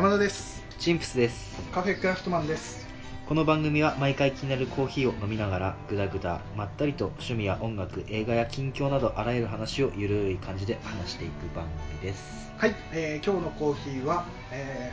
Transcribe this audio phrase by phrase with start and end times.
[0.00, 0.64] 山田です。
[0.78, 1.60] チンプスです。
[1.72, 2.86] カフェクラフトマンです。
[3.28, 11.66] この番組は毎回気になるコーヒーを飲みながらぐだぐだまったりと趣味や音楽映画や近況などあらゆる話をゆるい感じで話していく番
[12.00, 12.50] 組です。
[12.56, 14.90] はい、えー今日のコーヒーは、え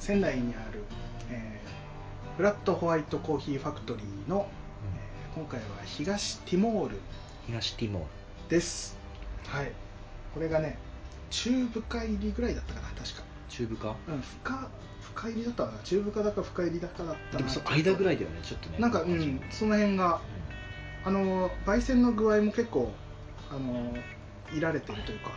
[0.00, 0.82] ー仙台にある、
[1.30, 4.48] えーフラットホワイトコーヒーファクトリーの、
[5.36, 6.96] えー今回は東ティモール
[7.46, 8.08] 東ティモール。
[8.50, 8.96] です。
[9.46, 9.70] はい。
[10.34, 10.78] これがね
[11.30, 14.68] 中深入りぐらいだったかな確か中部かうん深
[15.14, 15.78] 深入りだったかな？
[15.82, 18.78] 中深だか深入りだかだったでもその間ぐらいだよねちょっとね。
[18.78, 20.20] なんかうんその辺が。
[21.04, 22.92] あの焙煎の具合も結構
[23.50, 23.96] あの
[24.52, 25.30] いられてるというか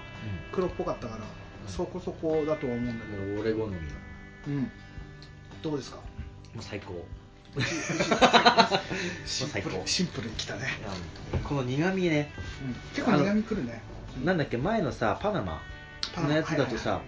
[0.52, 1.22] 黒っぽかったから
[1.68, 3.24] そこそこだとは思うんだけど。
[3.24, 3.78] うんもう俺好みのも
[4.48, 4.72] うん。
[5.62, 6.00] どうですか？
[6.58, 7.06] う最高。
[9.25, 9.70] シンプ最高。
[9.70, 10.62] ルシンプルにきたね、
[11.48, 12.34] この苦味ね。
[12.66, 13.81] うん、結構苦味くるね。
[14.25, 15.62] なんだっけ前のさパナマ
[16.17, 17.02] のやつだとさ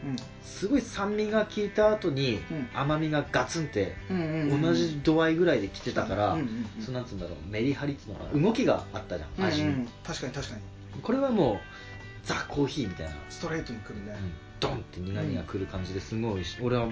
[0.44, 2.70] すごい酸味が効いた後にうん。
[2.74, 4.62] 甘みがガツンってうんうんうんうん。
[4.62, 6.46] 同じ度合いぐらいで来てたから、うんうん
[6.78, 9.76] うんそうなんつうんだろうメリハリっつうのかな動きがあったじゃん味に、うん。
[9.76, 10.62] うん確かに確かに。
[11.02, 11.58] これはもう
[12.24, 14.16] ザ・コーヒーみたいな、ストレートにくるね、
[14.60, 16.62] ドンって苦味がくる感じですごい美味しい。
[16.62, 16.92] 俺はこ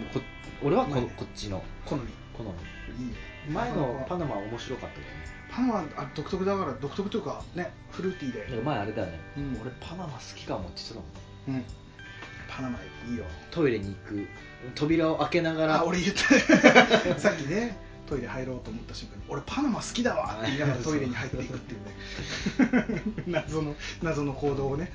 [0.64, 1.64] 俺はこ,、こっちの。
[1.86, 2.02] 好み。
[2.34, 2.50] 好み。
[3.06, 3.16] いいね。
[3.50, 5.12] 前のパナナマは面白かったけどね。
[5.50, 8.62] パナマあ独特だから独特というかねフルーティーで。
[8.62, 9.60] 前あれだよね、うん。
[9.62, 11.66] 俺パナマ好きかもって言ってたもんうん
[12.52, 12.78] パナマ
[13.10, 13.24] いいよ。
[13.50, 14.28] トイレに行く。
[14.76, 15.80] 扉を開けながら。
[15.80, 16.22] あ俺言った。
[17.18, 20.40] さっきねトイレ入ろうと思った瞬間に俺パナマ好きだわ。
[20.42, 21.86] って言いながらトイレに入っていくっていう
[22.92, 23.02] ね。
[23.28, 24.92] 謎の謎の行動をね。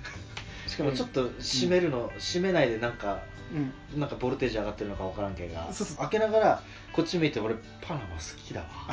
[0.66, 3.54] しかもちょっと閉めるの、閉めないでなんかう
[3.96, 4.00] ん。
[4.00, 5.96] なんかボルテージ上がってるのか分からんけがそうそう。
[5.98, 6.62] 開けながら
[6.92, 8.66] こっち向いて俺パナマ好きだわ。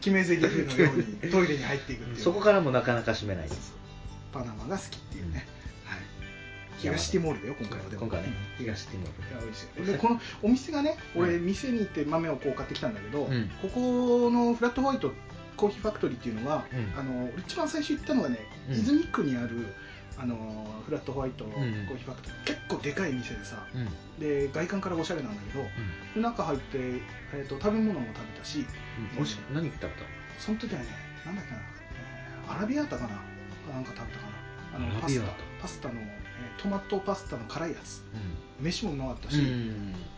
[0.00, 0.54] 決め台詞のよ
[0.92, 2.18] うにトイレに入っていくっていう。
[2.20, 3.48] そこからもなかなか閉めない。
[3.48, 3.84] です
[4.34, 5.46] パナマが好きっていうね、はい、
[6.78, 8.02] 東ティモールだよ今回はでも。
[8.02, 9.92] 今回はね東ティモーいや美味しい。
[9.92, 11.46] でこのお店がね俺うん。
[11.46, 13.50] 店に行って豆をこう買ってきたんだけど、うん。
[13.62, 15.12] ここのフラットホワイト
[15.56, 17.00] コーヒーファクトリーっていうのは、うん。
[17.00, 18.74] あの俺一番最初行ったのがね、うん。
[18.74, 19.66] 泉区にある
[20.16, 20.36] あの
[20.86, 23.88] フラットホワイトコーんヒーファクトリー、結構でかい店でさル、うん。
[24.20, 25.58] で外観からおしゃれなんだけ
[26.18, 26.78] ど、中入って、
[27.32, 28.66] えー、と食べ物も食べたし
[29.18, 29.88] うん、しい何食べた
[30.38, 30.86] その時はね
[31.26, 33.22] なんだっけな、えーアラビアータかな
[33.72, 34.76] なんか食べたかな。
[34.76, 35.26] あのパスタ
[35.62, 36.23] パスタの、えー
[36.62, 38.02] トマトパスタの辛いやつ。
[38.60, 39.30] う飯もうまかったん。
[39.30, 39.42] し、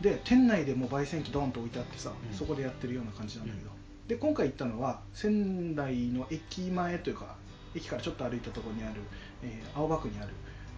[0.00, 2.36] で店内でもう焙煎機ドーンと置いてあってさ、うん。
[2.36, 3.70] そこでやってるような感じなんだけど、
[4.08, 7.34] で今回行ったのは仙台の駅前というか
[7.74, 9.00] 駅からちょっと歩いたところにある、
[9.42, 10.28] えー青葉区にある、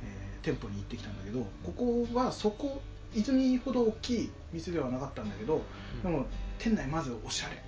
[0.05, 2.81] えー店舗に行ってきたんだけどここはそこ
[3.15, 5.63] 泉ほど大きい店ではなかったんだけど、
[6.03, 6.27] でも
[6.59, 7.63] 店内まずおしゃれ、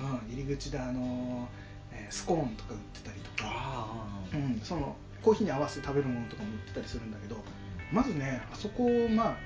[0.00, 1.46] うん、入り口であのー
[1.92, 7.36] えースコーンとか売ってたりとか、ああうん、そのコーヒーに合わせて食べるものとかも売ってたりするんだけど
[7.92, 9.36] まずねあそこまあ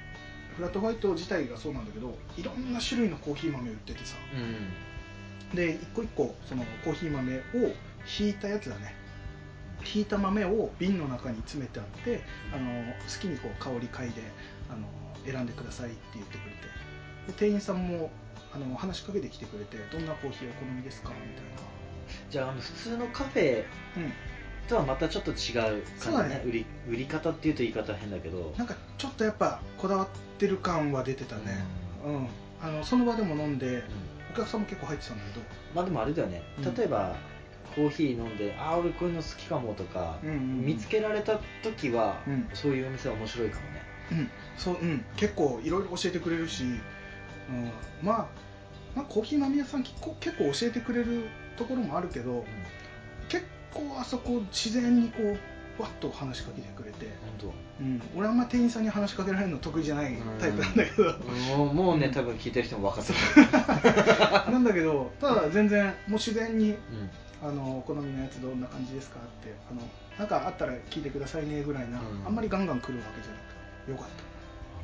[0.56, 4.16] フラットホワイト自体がそうなんだけどいろんな種類のコーヒー豆売っててさ。
[4.34, 5.56] うん。
[5.56, 7.41] で一個一個そのコーヒー豆を
[8.05, 8.94] ひいたやつだね。
[9.83, 12.22] ひいた豆を瓶の中に詰めてあって
[12.54, 14.22] あの好きにこう香り嗅いで
[14.71, 14.87] あの
[15.31, 16.62] 選んでくださいって言ってくれて。
[17.28, 18.10] で店員さんも
[18.54, 21.10] あの話しかけてきてくれてどんなコーヒーお好みですか？
[21.10, 21.44] みたい
[22.31, 23.65] じゃああの普通のカフェ
[24.68, 26.42] とはまたちょっと違う感じね。
[26.46, 28.54] 売り売り方っていうと言い方は変だけど。
[28.56, 30.08] なんかちょっとやっぱこだわっ
[30.38, 31.64] てる感は出てたね、
[32.04, 32.26] うん。
[32.60, 33.82] あのその場でも飲んでうん。
[34.32, 36.74] お客さんも結構入ってたんだけど、まあでもあれだよね、うん。
[36.74, 37.16] 例えば
[37.74, 40.66] コーヒー飲んでああ俺こういうの好きかもとか、うんうんうん。
[40.66, 42.48] 見つけられた時は、うん。
[42.54, 43.82] そういうお店は面白いかもね。
[44.12, 44.30] うん。
[44.56, 46.66] そううん、結構いろいろ教えてくれるし、う
[47.52, 47.70] ん、
[48.02, 48.26] まあ
[48.94, 51.24] まあコーヒー豆屋さん結構結構教えてくれる
[51.56, 52.44] ところもあるけど
[53.28, 55.38] 結構あそこ自然にこう
[55.77, 57.06] ふわっと話しかけてくれて、
[57.41, 61.15] 本うん、俺あんま店員さんに話しかけられるの得意じゃないタイプなんだけど、
[61.57, 66.77] 当もうね、うん多分聞いてる人も分かってる、 なんだけどただ全然もう自然にうん。
[67.42, 69.83] あのお好みのやつどんな感じですかってあの
[70.16, 72.27] なんかあったら聞いてくださいねぐらいな、うん。
[72.27, 74.07] あんまりガンガン来るわけじゃなくてよかっ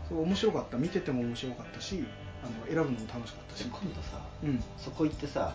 [0.02, 0.08] た。
[0.08, 0.76] そう面白かった。
[0.76, 2.04] 見てても面白かったし
[2.42, 3.64] あの選ぶのも楽しかったし。
[3.64, 4.48] 今度さうん。
[4.50, 5.54] うんそこ行ってさ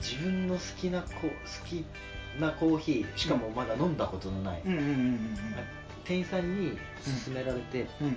[0.00, 1.28] 自分の好きなコ好
[1.66, 1.84] き
[2.38, 5.36] なコーヒーしかもまだ飲んだことのない、うんうんうんうん
[6.04, 6.78] 店員さんに
[7.26, 8.06] 勧められて、うん。
[8.06, 8.16] うん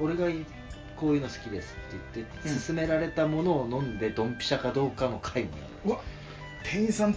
[0.00, 0.26] 俺が
[0.96, 2.60] こういうの好きですって言って、うん。
[2.60, 5.90] 勧められたものを飲んでドンピシャかどうかの回もやる。
[5.90, 6.00] うわ
[6.64, 7.16] 店員さん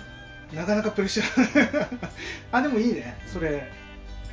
[0.54, 2.00] なかなかプレッシャー。
[2.52, 3.18] あでもいいね。
[3.26, 3.72] それ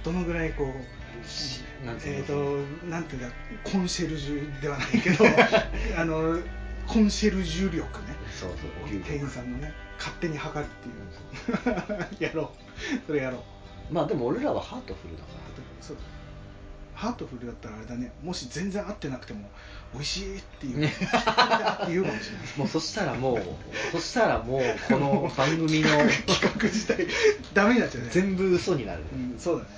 [0.05, 2.15] どのぐらいこうなんつうの？
[2.17, 3.35] えっ、となんていうか
[3.65, 5.25] コンシェルジュではないけど
[5.99, 6.39] あの
[6.87, 12.23] コンシェルジュ力ねそうそう店員さんのね勝手に測るっていう。
[12.25, 13.07] やろう。
[13.07, 13.39] それやろ
[13.91, 13.95] う。
[13.95, 15.45] まあでも俺らはハートフルだから。
[15.81, 15.97] そう。
[16.95, 18.13] ハハートフルだったらあれだね。
[18.23, 19.49] もし全然合ってなくても
[19.93, 20.87] 美味しいっていう。
[20.87, 20.95] って
[21.91, 22.59] 言うかもしれない。
[22.59, 23.43] もうそしたらもう
[23.93, 26.09] そしたらもうこの 番組の企
[26.41, 27.07] 画自体
[27.53, 28.11] ダメになっちゃうね。
[28.11, 29.69] 全部嘘になる、うん、そうだね。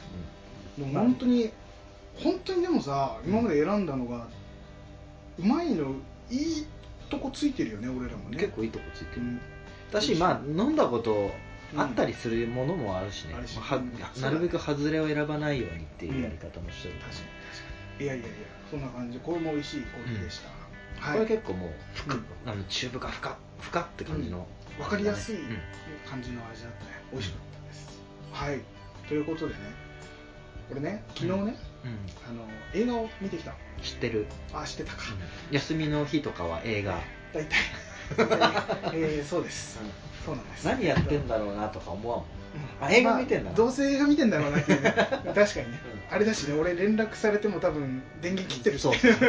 [0.79, 0.93] うん。
[0.93, 1.51] でも本当に
[2.17, 4.27] 本当にでもさ今まで選んだのが
[5.39, 5.95] うまいの
[6.31, 6.67] いい
[7.09, 8.39] とこついてるよね俺らもね。
[8.39, 9.41] 結構いいとこついてる、うん。
[9.93, 11.33] だしまあ飲んだこと
[11.77, 14.23] あったりするものもあるしね、うん。
[14.23, 17.29] なるべく外れを選ばないようにっていうやり方もしてる、確かに確か
[17.99, 18.05] に。
[18.05, 18.35] いやいやいや
[18.71, 19.19] そんな感じ。
[19.19, 22.25] これも美味しいコーヒーでした、これ結構もう深、うん。
[22.47, 24.47] あの中深深深って感じの、
[24.79, 25.59] 分かりやすいうん。
[26.09, 26.91] 感じの味だったね。
[27.13, 28.01] 美味しかったです、
[28.33, 28.61] はい。
[29.09, 29.61] ということでね。
[30.69, 31.55] これね昨日ね、うん
[32.29, 33.53] あの映画を見てきた。
[33.83, 35.03] 知ってる、あ知ってたか、
[35.51, 36.99] 休みの日とかは映画、
[37.33, 37.59] 大体。
[38.95, 39.79] えーそうです、
[40.25, 40.65] そうなんです。
[40.67, 42.25] 何やってんだろうなとか思わん？
[42.81, 43.51] あ映画見てんだな。
[43.51, 44.93] まあどうせ映画見てんだろうなっていうね。
[44.97, 45.81] 確かにね、
[46.11, 48.79] うあれだしね俺連絡されても多分電源切ってる。
[48.79, 49.13] しそうそう。
[49.19, 49.29] そう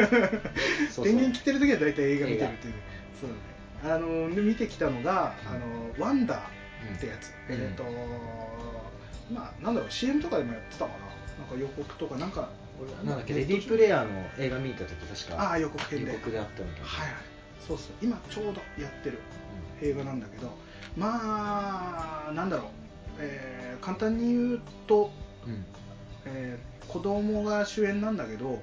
[0.90, 1.04] そう。
[1.04, 2.74] 電源切ってる時は大体映画見てるっていう。
[3.20, 3.30] そう。
[3.30, 6.38] だねあので見てきたのが「あのワンダー」
[6.96, 7.54] ってやつ、うん。
[7.54, 7.84] えっ、と
[9.32, 10.98] まあなんだろう CM とかでもやってたかな。
[11.38, 12.48] なんか予告とかなんか
[12.80, 14.94] 俺なんだっけレディープレイヤーの映画見た時
[15.26, 16.12] 確かああ予告編で。
[16.12, 16.86] 予告であったみたいな。
[16.86, 17.16] はいはい。
[17.66, 17.92] そうそう。
[18.02, 18.52] 今ちょうど
[18.82, 19.18] やってる
[19.82, 20.50] 映画なんだけど
[20.96, 22.66] まあなんだろう、
[23.20, 25.12] えー簡単に言うと、
[25.46, 25.64] うんうん。
[26.26, 28.58] えー子供が主演なんだけどうん。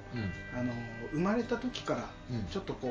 [0.58, 0.72] あの
[1.12, 2.44] 生まれた時からうん。
[2.46, 2.88] ちょっとこ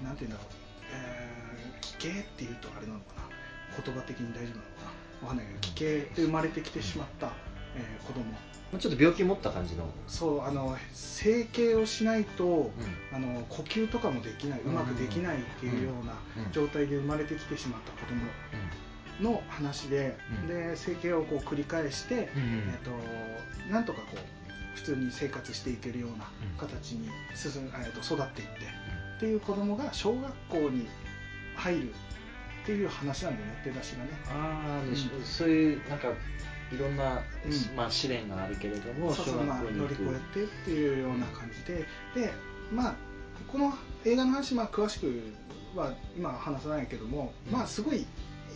[0.00, 0.54] うなんて言うんだろう、
[0.94, 3.22] えー、奇形っていうとあれなのかな。
[3.84, 7.32] 言葉的に大丈夫なのかなわかんないけど奇形で生まれてきてしまった、
[7.76, 8.24] えー子供。
[8.72, 9.86] まあちょっと病気持った感じの。
[10.06, 12.70] そうあの整形をしないと、
[13.12, 16.52] あの呼吸とかもできないうまくできないっていうようなうん。
[16.52, 20.48] 状態で生まれてきてしまった子供の話で、うん。
[20.48, 22.28] で整形をこう繰り返して、うんうん。
[22.28, 22.90] えっと
[23.72, 26.26] なんとかこう普通に生活していけるような
[26.58, 28.54] 形に進ん、えっと育っていって
[29.16, 30.88] っていう子供が小学校に
[31.56, 31.94] 入る
[32.64, 34.10] っていう話なんだよね出だしがね。
[34.26, 35.24] ああ、うん。
[35.24, 37.76] そういうなんかいろんな、うん。
[37.76, 40.02] まあ、試練があるけれどもそうそうまあ、乗り越
[40.34, 41.84] えてっていうような感じで、
[42.14, 42.32] で
[42.72, 42.94] まあ
[43.46, 43.72] この
[44.04, 45.22] 映画の話、まあ、詳しく
[45.76, 47.52] は今は話さないけども、うん。
[47.52, 48.06] まあすごい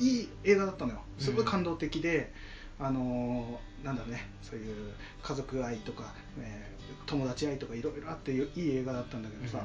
[0.01, 1.03] いい映画だったのよ。
[1.19, 2.33] すごい感動的で、
[2.81, 9.63] あのーなんだろうねそういう家族愛とか、えー友達愛とかいろいろあっていい映画だったんだけどさ、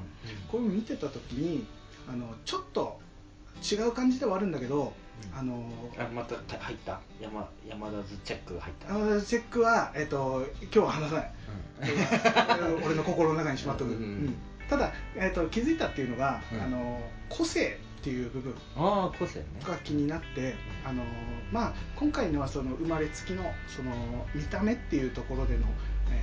[0.51, 1.65] これを見てた時に
[2.09, 2.99] あのちょっと
[3.61, 4.93] 違う感じではあるんだけど、
[5.33, 5.39] うん。
[5.39, 5.63] あの
[5.97, 6.99] あまたた入った？
[7.21, 11.31] 山山田ズチェックが入った、あのチェックは、えっと今日は話さない。
[12.85, 14.35] 俺の心の中にしまっとく、うんうんうん。
[14.69, 16.61] ただ、えっと気づいたっていうのが、うん。
[16.61, 19.45] あの個性っていう部分ああ個性ね。
[19.65, 20.55] が気になって
[20.85, 21.03] あの、
[21.51, 23.91] まあ、今回のはその生まれつきのその
[24.35, 25.61] 見た目っていうところでの、
[26.11, 26.21] え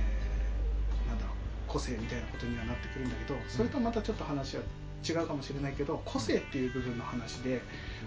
[1.05, 1.35] ーなんだろう
[1.67, 4.63] 個性みたいなことにはなってくるんだけどそれとまたちょっと話は
[5.07, 7.61] 違うかもしれないけど個性っていう部分の話で、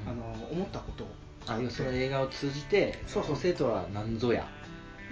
[0.06, 0.12] うん。
[0.12, 1.08] あの思ったことを。
[1.46, 3.34] あ要するに映画を通じてそうそう。
[3.34, 4.48] 個性とは何ぞや。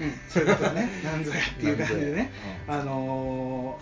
[0.01, 2.33] うん、そういうことだね なんぞやっていう感じでね、
[2.67, 3.79] うんあの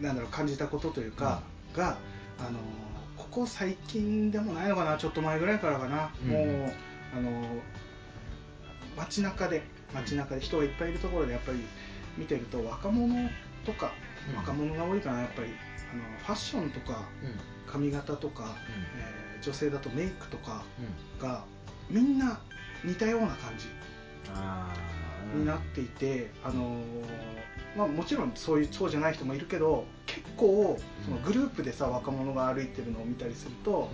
[0.00, 1.42] ーなんだろう感じたことというか、
[1.76, 1.98] が、
[2.38, 2.52] あのー
[3.16, 6.30] ここ最近でもないのかなちょっと前ぐらいからかな、うん。
[6.30, 6.72] もう、
[7.16, 7.44] あのー
[8.96, 9.62] 街中で
[9.94, 11.58] 街中で人がいっぱいいるところでやっぱり
[12.18, 13.30] 見てると若者
[13.64, 15.48] とか、うん若者が多いかなやっぱり。
[15.92, 17.34] あのファッションとかうん。
[17.70, 18.56] 髪型とか、
[18.96, 20.64] えー女性だとメイクとか
[21.18, 21.22] うん。
[21.22, 21.44] が
[21.88, 22.38] みんな
[22.84, 23.66] 似たような感じ
[24.34, 25.38] あー。
[25.38, 26.78] になっていて、あのー
[27.76, 33.90] まあ、もちろんそういうそうじゃない人もいるけど結構そのグループでさ若者が歩いてるのを見たりすると、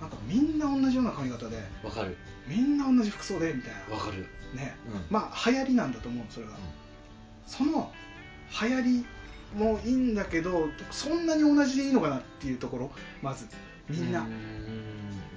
[0.02, 2.16] なんかみんな同じような髪型でんわかる。
[2.46, 4.26] みんな同じ服装でみたいわかる。
[4.54, 4.76] なね。
[4.92, 5.04] うん。
[5.10, 6.52] まあ流行りなんだと思うそれが、
[7.46, 7.92] その
[8.62, 9.06] 流行り
[9.54, 12.90] もいいんだけどそんなに同じでいいのかなっていうところ
[13.22, 13.46] まず
[13.88, 14.26] みんな、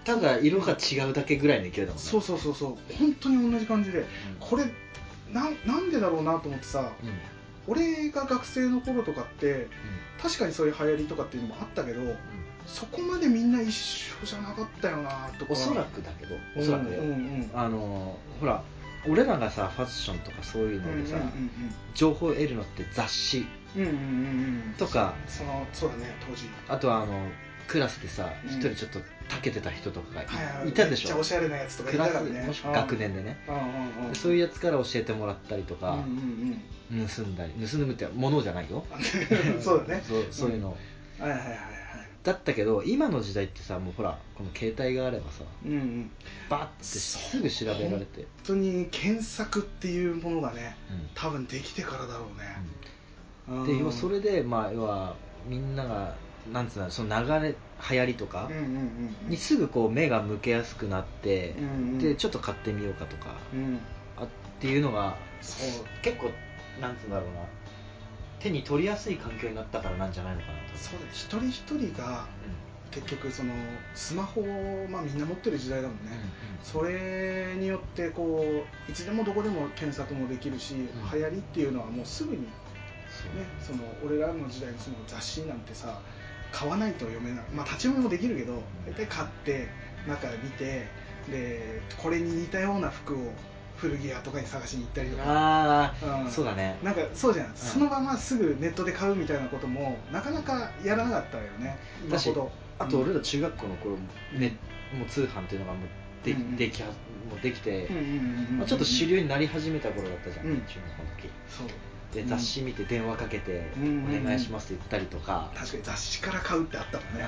[0.03, 1.99] ただ色が違うだけぐらいの勢いだもんね。
[2.01, 2.93] そうそうそうそう。
[2.97, 3.99] 本当に同じ感じで。
[3.99, 4.05] うん。
[4.39, 4.65] これ
[5.31, 7.73] なんなんでだろうなと思ってさうん。
[7.73, 9.67] 俺が学生の頃とかって
[10.21, 12.01] 確かにそういう流行りとかっていうのもあったけど
[12.65, 15.53] そこまでみんな一緒じゃなかったよなとか。
[15.53, 16.35] おそらくだけど。
[16.57, 17.15] おそらくよ、うんうん。
[17.15, 18.63] うんあのほら
[19.07, 21.51] 俺らがさファッションとかそういうのでさ、うんうん。
[21.95, 23.97] 情報を得るのって雑誌うんうんうんうん。
[23.97, 25.13] うんとか。
[25.27, 26.49] そのそうだね当時。
[26.67, 27.27] あとはあの
[27.67, 28.49] クラスでさうん。
[28.49, 28.99] 一人ちょっと
[29.29, 30.71] たけてた人とかがい,、はいはい。
[30.73, 31.09] たでしょ？
[31.09, 33.37] めっちゃおしゃれなやつとかいクラスたからねもしくは学年でね。
[33.47, 33.57] うんう
[34.03, 34.13] んうん。
[34.13, 36.61] でそういうやつから教えてもらったりとか、うんうん
[37.07, 38.85] 盗んだり盗むって物じゃないよ。
[38.91, 38.97] う
[39.57, 40.03] んそうだね。
[40.07, 40.75] そうそういうの、
[41.19, 41.57] はいはいはいはい。
[42.21, 46.11] だったけど今の時代ってさもうほらこの携帯があればさうんうん。
[46.49, 51.09] バッてすぐ調べられて、本当に検索っていうものがねうん。
[51.15, 52.45] 多分できてからだろうね。
[52.57, 52.91] うん
[53.65, 55.15] で要それでまあ要は
[55.47, 56.15] みんなが
[56.51, 57.55] なんつうのその流れ
[57.89, 59.29] 流行りとかうんうんうんうん。
[59.29, 63.79] にすぐこう目が向けやすくなって、うんうんでちょっと買ってみようかとかうん。
[64.17, 64.27] あっ
[64.59, 66.29] ていうのがそう結構
[66.79, 67.41] なんつうんだろうな。
[68.39, 70.77] 手に取りやすい環境になったからなんじゃないのかなと。
[70.77, 72.25] そうだよ一人一人が
[72.89, 73.53] 結局その
[73.93, 76.11] スマホを、まあ、みんな持ってる時代だもんね、
[76.61, 78.43] それによってこ
[78.87, 80.89] ういつでもどこでも検索もできるし、ん。
[81.13, 82.47] 流行りっていうのはもうすぐに、
[83.29, 85.99] ね、そうその俺らの時代のその雑誌なんてさ
[86.51, 87.45] 買わないと読めない。
[87.53, 89.67] まあ立ち読みもできるけど大体買って
[90.07, 90.87] 中見て
[91.29, 93.33] でこれに似たような服を
[93.77, 95.23] 古着屋とかに探しに行ったりとか。
[95.25, 96.31] ああ、うん。
[96.31, 96.77] そうだね。
[96.83, 101.77] なんかそうじゃん、そのまますぐネットで買うみたいなこともなかなかやらなかったよね。
[102.03, 102.51] 今だしほど。
[102.77, 103.95] あと俺ら中学校の頃、
[104.33, 104.39] うん。
[104.39, 104.55] ね
[104.93, 105.89] もう通販っていうのがもう
[106.25, 106.93] で,、できはも
[107.39, 110.55] うできて、ちょっと主流になり始めた頃だったじゃん、うん。
[110.61, 111.29] 中学校の時。
[111.49, 111.67] そう
[112.13, 112.27] でうん。
[112.27, 117.25] 雑誌見て電話かけて、お願いしますって言ったりとか、確かに雑誌から買うってあったもんね、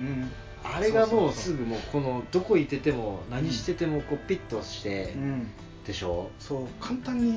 [0.00, 0.30] うんうん。
[0.64, 5.50] あれがもうすぐもうこのどこ行ってても何しててもこうピッとしてうん。
[5.86, 7.32] でしょ、そう簡単に、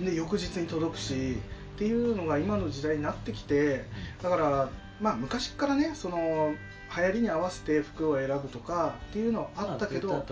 [0.00, 1.36] ね、翌日に届くし
[1.74, 3.84] っていうのが今の時代になってきて
[4.22, 4.70] だから、
[5.02, 6.54] まあ、昔からねその
[6.96, 10.24] 流行りに合わせて服を選ぶとかっていうのはあったけど、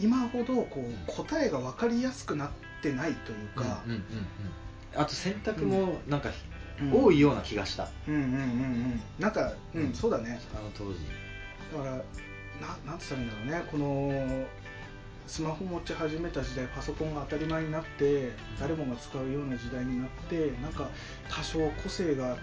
[0.00, 2.50] 今ほどこう答えが分かりやすくなっ
[2.82, 4.26] てないというか、うんうんうんうん
[4.94, 6.30] あと選択もなんか、
[6.80, 7.04] うん。
[7.04, 7.88] 多いような気がした。
[8.08, 9.02] うんうんうんうん。
[9.18, 10.40] なんか、うん、そうだね。
[10.54, 11.00] あの当時。
[11.72, 13.68] だからななんて言ったらいいんだろうね。
[13.70, 14.46] この
[15.30, 20.88] スマホ持ち始めた時代パソコンが当たり前になって誰もが使うような時代になってなんか
[21.30, 22.36] 多少個性が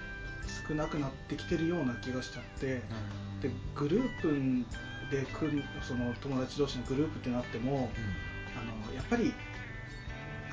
[0.69, 2.81] 少なくなってきてるような気がしちゃって
[3.41, 4.29] でグループ
[5.11, 7.89] で組むその友達同士のグループってなっても
[8.55, 9.33] あのやっぱり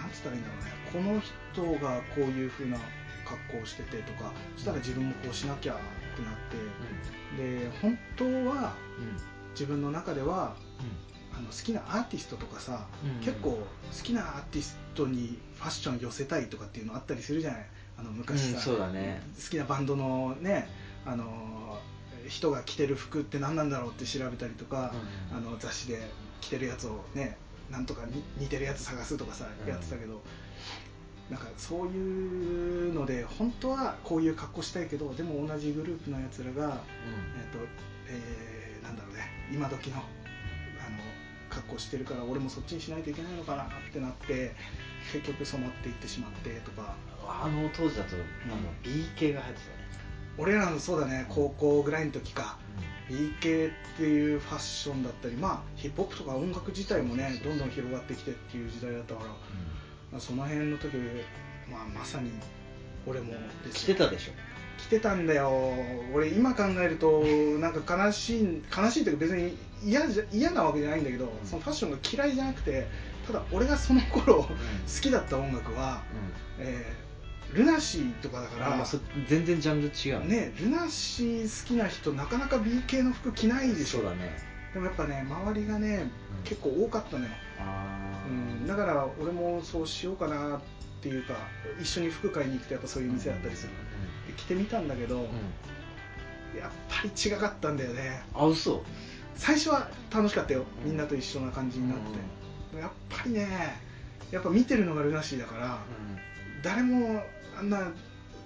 [0.05, 0.71] なんつったらいいんだろうね。
[0.93, 2.77] この人がこういう風な
[3.25, 5.77] 格好をしててとかそしたら自分もこうしなきゃっ
[6.15, 6.35] てなっ
[7.39, 8.75] てで本当は
[9.53, 10.55] 自分の中では
[11.33, 13.25] あの好きなアーティストとかさ、うん。
[13.25, 13.67] 結構好
[14.03, 17.67] きなアーティストにファッション寄せたいとかっていうのあったりするじゃない？
[17.99, 19.23] あの昔さ、ね。
[19.43, 20.69] 好きなバンドのね
[21.07, 21.81] あの
[22.29, 24.93] 人が着てる服って何なんだろうって調べたりとか、
[25.33, 25.39] うん。
[25.39, 26.09] あの雑誌で
[26.41, 27.39] 着てるやつをね
[27.71, 29.69] なんとかに似てるやつ探すとかさうん。
[29.69, 30.23] やってたけど、
[31.31, 36.81] なんかそういうので本当はこういう格好したいけどでも同じグループのやつらが、
[37.37, 37.65] えっと
[38.09, 40.05] えーなんだろうね今時のあの
[41.49, 44.55] 格好してるから俺もそっちにしないといけないのかなってなって
[45.13, 46.95] 結局染まっていってしまってとか。
[47.27, 48.63] あの当時だとなん。
[48.63, 49.85] だ B 系が流行ってたよね。
[50.37, 52.59] 俺らのそうだね高校ぐらいの時か
[53.09, 59.27] B 系っていうファッションだったりまあヒップホップとか音楽自体もねどんどん広がってきてっていう時代だったから
[60.13, 60.97] まあその辺の時、
[61.71, 62.31] まあ、まさに
[63.07, 63.33] 俺も
[63.65, 64.33] です着てたでしょ。
[64.79, 65.51] 着てたんだよ。
[66.13, 67.23] 俺今考えると
[67.61, 72.87] なんか悲しい悲しいというか別に嫌じゃ嫌なわけじゃないんだけど、そのファッションが嫌いじゃなくて
[73.27, 74.49] ただ俺がその頃好
[75.01, 76.03] きだった音楽は、
[76.59, 77.04] えー
[77.53, 78.85] ルナシーとかだから
[79.29, 80.53] 全然ジャンル違うね。
[80.59, 83.99] ルナシー好きな人なかなか B 系の服着ないでしょ。
[83.99, 84.37] そうだね。
[84.73, 86.43] でもやっぱね周りがね、うん。
[86.43, 90.61] 結構多かったのよ、あうん、だから俺もそうしようかなっ
[91.01, 91.35] ていうか
[91.81, 93.73] 一緒に服買いに行くとやっぱそういう店だったりする、
[94.27, 95.21] で着てみたんだけど、
[96.59, 98.25] やっぱり違かったんだよね。
[98.35, 98.83] あ嘘。
[99.37, 100.65] 最初は楽しかったよ。
[100.83, 100.91] うん。
[100.91, 101.99] みんなと一緒な感じになっ
[102.73, 103.77] て、やっぱりね
[104.33, 105.79] やっぱ見てるのがルナシーだから
[106.65, 107.23] 誰も
[107.59, 107.93] あんな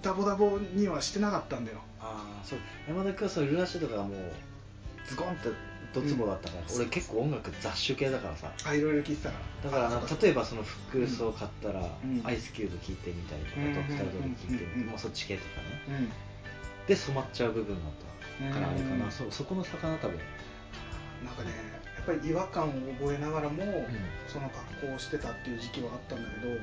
[0.03, 1.79] ダボダボにはしてなかったんだよ。
[2.01, 2.59] ああそう。
[2.89, 4.33] 山田君はそのルナシーとかもう
[5.09, 5.49] ズコンって
[5.95, 6.77] ドツボだったから、うん。
[6.77, 8.53] 俺結構音楽雑種系だからさ。
[8.65, 9.71] あいろいろ聞いてたから。
[9.71, 12.21] だからあ例えばその服装買ったら、うん。
[12.25, 15.99] アイスキューブ聴いてみたりとか、うんドクタードリー聴いてみたり、うんもうそっち系とかね。
[16.01, 16.87] うん。
[16.87, 19.11] で染まっちゃう部分だったからあれかな、うん。
[19.11, 20.19] そそこの差かな多分
[21.25, 21.51] なんかね
[21.97, 23.87] やっぱり違和感を覚えながらも、ん。
[24.29, 26.59] その格好をしてたっていう時期はあったんだけど、うん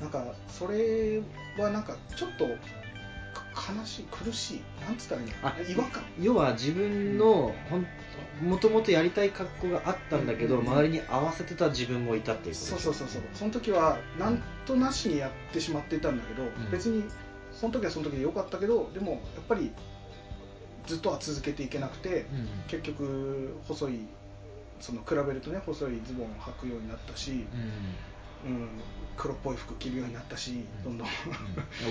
[0.00, 1.20] なんかそれ
[1.58, 2.46] はなんかちょっと
[3.58, 6.02] か悲しい苦しいなんつったらいいのあ違和感。
[6.20, 7.52] 要は自分の
[8.42, 13.22] もともとやりたい格好があったんだけど、うん周りに合わせてた自分もいたっていうことそうそうそうそう。
[13.34, 16.70] その時はなんとなしにやってしまっていたんだけど、ん。
[16.70, 17.04] 別に
[17.52, 19.72] その時はその時で良かったけどでもやっぱり
[20.86, 22.48] ずっとは続けていけなくて、うん。
[22.68, 24.00] 結局細い
[24.80, 27.46] その比べるとね細いズボンを履くようになったし、うんうん、
[29.16, 31.08] 黒っぽい服着るようになったしどんどん、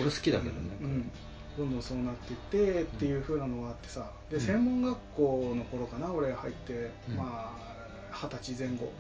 [0.02, 1.12] 俺好きだけどね、うん、
[1.58, 2.40] どんどんそうなっていっ
[2.76, 4.12] てっていう風なのがあってさ。
[4.30, 4.42] でうん。
[4.42, 7.16] 専門学校の頃かな俺入って、うん。
[7.16, 7.68] まあ
[8.10, 8.92] 二十歳前後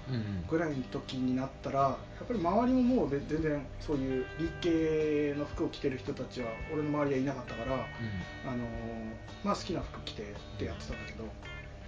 [0.50, 7.88] ぐらいの時になったらやっぱり周りももうべ全然そういう理系の服を着てる人たちは俺の周りはいなかったから、あのー
[9.44, 10.25] まあ、好きな服着てっ
[10.60, 11.24] てやってたんだけど、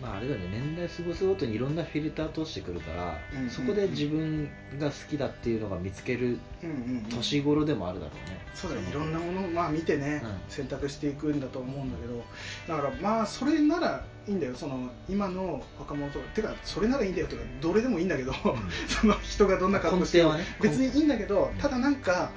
[0.02, 0.48] まああれだよね。
[0.52, 7.04] 年代過ごすごとにいろんなフィルター通してくるから、うんうんそこで自分が好きだっていうのが見つけるうんうんうん。
[7.10, 8.90] 年頃でもあるだろうね、そうだね。
[8.90, 10.38] いろんなものをまあ見てね、うん。
[10.48, 12.24] 選択していくんだと思うんだけど
[12.68, 14.56] だからまあそれならいいんだよ。
[14.56, 18.34] その今の若者とてかそれならいいんだよとかどれでもいいんだけど、
[18.88, 20.58] その人がどんな格好しても根底はね。
[20.62, 21.60] 別にいいんだけどうん。
[21.60, 22.32] ただなんか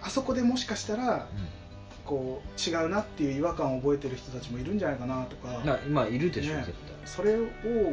[0.00, 1.28] あそこでもしかしたら
[2.04, 6.64] こう違うなっていう違和感を覚えてる人たちもいるんじゃないかなとか、うんまあ今いるでしょ、ね。
[6.66, 6.96] 絶対。
[7.06, 7.40] それを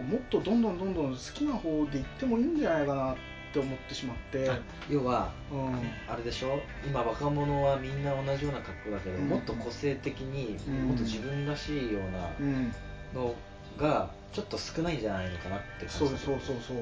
[0.01, 3.15] もっとどんどんどんどん好きな方でいってもいいんじゃないかなっ
[3.53, 4.49] て思ってしまって、
[4.89, 5.75] 要はうん。
[6.07, 6.59] あれでしょ？
[6.85, 9.27] 今若者はみんな同じような格好だけど、うん。
[9.29, 10.87] もっと個性的に、うん。
[10.89, 12.73] もっと自分らしいようなうん、
[13.13, 13.35] の
[13.77, 16.77] がちょっと少ないんじゃないのかなって感じそうそうそうそう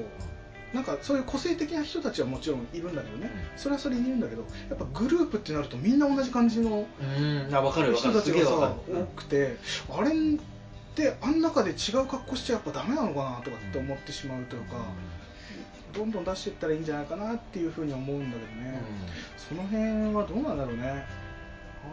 [0.72, 3.58] なんかそういう個性的な人たちはもちろんいるんだけどね、うん。
[3.58, 6.86] それはそれにいるんだけどやっぱグループってなるとみんな同じ感じの
[7.48, 9.56] 人たちがさ多くて、
[9.90, 10.12] あれっ
[10.94, 14.76] てあん中で違う格好しちゃやっぱダメなのかなとかって思ってしまうというか、
[15.92, 18.80] どんどん出していったらいいんじゃないかなっていうふうに思うんだけどね、
[19.36, 21.04] その辺はどうなんだろうね。
[21.82, 21.86] あ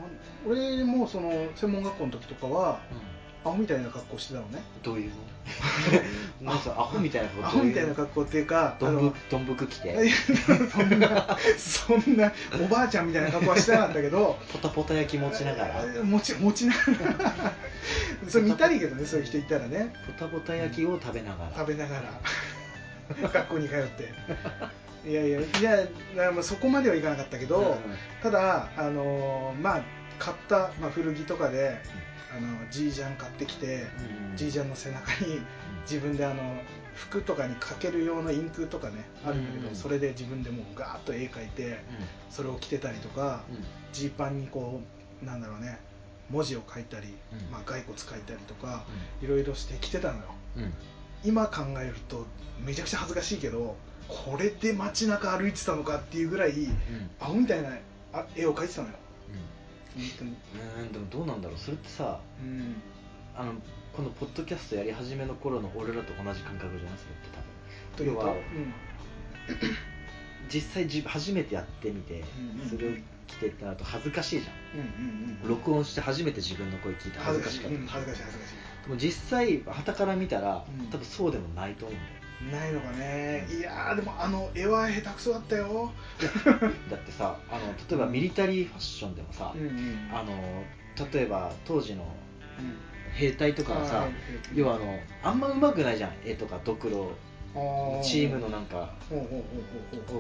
[0.48, 2.80] 俺もその専門学校の時とかは
[3.44, 4.62] アホみたいな格好してたのね。
[4.84, 5.16] どういうの？
[6.42, 10.10] なんかアホみたいなアホみたいな格好っていうかどんぶどんぶく着て。
[10.70, 12.32] そんなそんな
[12.64, 15.84] おばあちゃんみたいな格好はしてなかったけどポタポタ焼き持ちながら。
[16.04, 16.80] 持ち持ちなが
[17.24, 17.56] ら。
[18.28, 19.94] それ見たいけどねそういう人いたらね。
[20.06, 21.52] ポタポタ焼きを食べながら。
[21.56, 22.22] 食べながら。
[23.30, 24.14] 学校に通って。
[25.10, 25.88] いやいやいや
[26.34, 28.22] まあそこまではいかなかったけど、うん。
[28.22, 29.82] ただあのーまあ
[30.20, 31.78] 買った、まあ、古着とかで、
[32.36, 33.88] あのジージャン買ってきて、
[34.32, 34.38] うん。
[34.38, 35.42] ジージャンの背中に
[35.84, 36.62] 自分であの
[36.94, 39.76] 服とかにかける用のインクとかねあるんだけど、うん。
[39.76, 41.80] それで自分でもうガーッと絵描いて
[42.30, 43.44] それを着てたりとか
[43.94, 44.82] ジーパンにこ
[45.22, 45.80] うなんだろうね
[46.30, 47.52] 文字を書いたり、うん。
[47.52, 48.84] まあ、骸骨書いたりとか
[49.22, 50.24] いろいろして着てたのよ。
[51.24, 52.28] 今考えると
[52.60, 53.76] めちゃくちゃ恥ずかしいけど
[54.08, 56.76] これで街中歩いてたのかっていうぐらいうん。
[57.20, 57.70] アホみたいな
[58.14, 58.94] あ絵を描いてたのよ
[59.98, 60.36] 本当に。
[60.78, 61.58] うんうんでもどうなんだろう。
[61.58, 62.76] それってさうん。
[63.36, 63.54] あの
[63.94, 66.98] このポッドキャストやり始めの頃の俺らと同じ感覚じゃない？
[66.98, 67.46] それって多分。
[67.98, 68.22] というと？
[68.22, 68.36] 要は
[70.54, 72.92] 実際自分初めてやってみて、うんうんそれを
[73.28, 75.50] 着てってなると恥ずかしいじゃうんうんうんん。
[75.50, 77.78] 録音して初めて自分の声聞いて恥ずかしかった。
[77.78, 78.24] うん恥ずかしい。
[78.24, 78.52] 恥ずかし
[78.88, 80.88] でも実際旗から見たら、うん。
[80.88, 82.17] 多分そうでもないと思うんだよ。
[82.17, 82.17] い
[82.52, 83.48] ないのかね。
[83.50, 85.92] いやーでもあの絵は下手くそだったよ。
[86.90, 90.32] だってさあの例えばミリタリーファッションでもさ、うんうんあの
[91.12, 92.04] 例えば当時の
[92.60, 92.78] うん。
[93.14, 94.12] 兵隊とかはさあー
[94.54, 96.12] 要はあのあんま上手くないじゃん。
[96.24, 97.12] 絵とかドクロ。
[98.04, 98.94] チームのなんか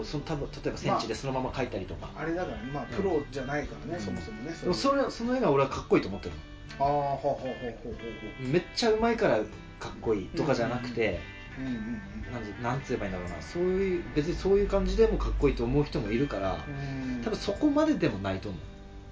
[0.03, 4.03] その多分例えば戦地でそのまま描いたりとか、あれだからねまあプロじゃないからね、うん。
[4.03, 6.35] そもそもねでもそれその絵が俺はかっこいいと思ってる
[6.79, 8.47] ああほうほうほうほうほう。
[8.47, 11.19] めっちゃ上手いからかっこいいとかじゃなくて、
[11.57, 12.01] ううんうん。
[12.33, 13.41] なんつなんつ言えばいいんだろうな。
[13.41, 17.11] そういう別にそういう感じでもかっこいいと思う人もいるから、うん。
[17.15, 18.61] うん多分そこまででもないと思う、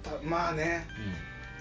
[0.02, 0.86] たまあね。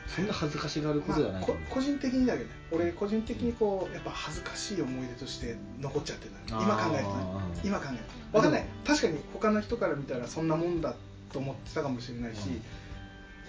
[0.07, 2.55] そんな恥ずかしがることではないと思う、まあこ個人的にだけどね。
[2.71, 7.17] 俺個人的にこうやっぱ恥ずかしい思い出として残っちゃってるのよ今考えるとね。
[7.19, 8.65] あー今考えると分かんない。
[8.85, 10.95] 確かに他の人から見たらそんなもんだ
[11.33, 12.61] と思ってたかもしれないし、うん。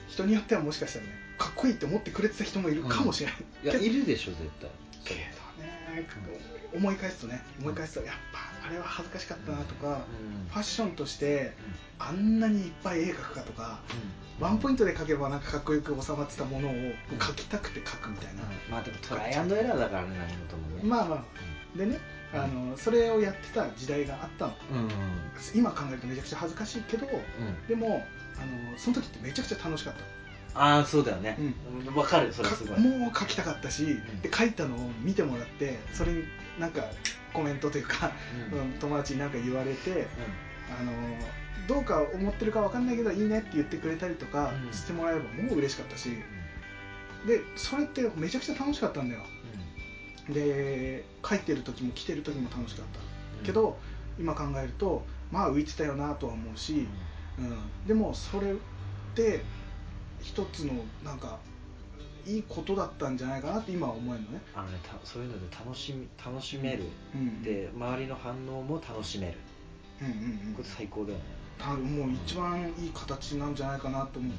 [0.08, 4.70] 人によってはもしかしたらねかっこいいって思ってくれてた人もいるかもしれない、いやいるでしょ絶対。
[5.04, 5.20] けど
[5.62, 6.06] ね
[6.76, 10.48] 思い返すとね思い返すとやっぱあれは恥ずかしかったなとか、うん。
[10.50, 11.54] ファッションとして
[11.98, 13.80] あんなにいっぱい絵描くかとか、
[14.40, 20.82] ワンポイントで描けばなんかかっこよく収まってたものを描きたくて描くみたいな、まあでもトライアンドエラーだからね何事もね。
[20.82, 21.78] まあまあ。
[21.78, 21.98] でね
[22.34, 24.54] あのそれをやってた時代があったの。
[25.54, 27.66] 今考えるとめちゃくちゃ恥ずかしいけどうん。
[27.68, 28.04] でも
[28.36, 30.00] あのその時ってめちゃくちゃ楽しかった
[30.58, 31.38] ああそうだよね。
[31.94, 32.80] わ、かるそれかすごい。
[32.80, 34.20] もう描きたかったし、ん。
[34.22, 36.24] で描いたのを見てもらってそれに
[36.58, 36.82] なんか
[37.32, 38.12] コメントというか、
[38.80, 40.06] 友達になんか言われて
[40.78, 40.92] あの
[41.68, 44.72] どうか思ってるかわかんないけどいいねって言ってくれたりとかうん。
[44.72, 46.10] してもらえればもう嬉しかったし、
[47.26, 49.22] でそれってめちゃくちゃ楽しかったんだよ。
[50.28, 52.84] で書いてる時も来てる時も楽しかっ
[53.40, 53.78] た、けど
[54.18, 56.88] 今考えるとまあ浮いてたよなとは思うし、
[57.38, 58.56] うん、でもそれっ
[59.14, 59.44] て
[60.26, 61.38] 一つのなんか
[62.26, 66.84] いいことだったんじゃないかなって今は思えるのね、あのねたそういうので楽しみ楽しめる、
[67.14, 69.38] うん、で周りの反応も楽しめる。
[70.00, 70.12] うんうん
[70.48, 70.54] うん。
[70.54, 71.24] これ最高だよね。
[71.58, 74.32] 多分もう一番いい形なんじゃないかなと思う、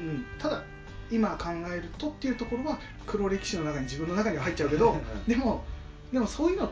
[0.00, 0.62] うん、ただ
[1.10, 5.64] 今考えるとっていうところは黒歴史の中に自分の中には入っちゃうけどうんでも
[6.12, 6.70] でもそういうのっ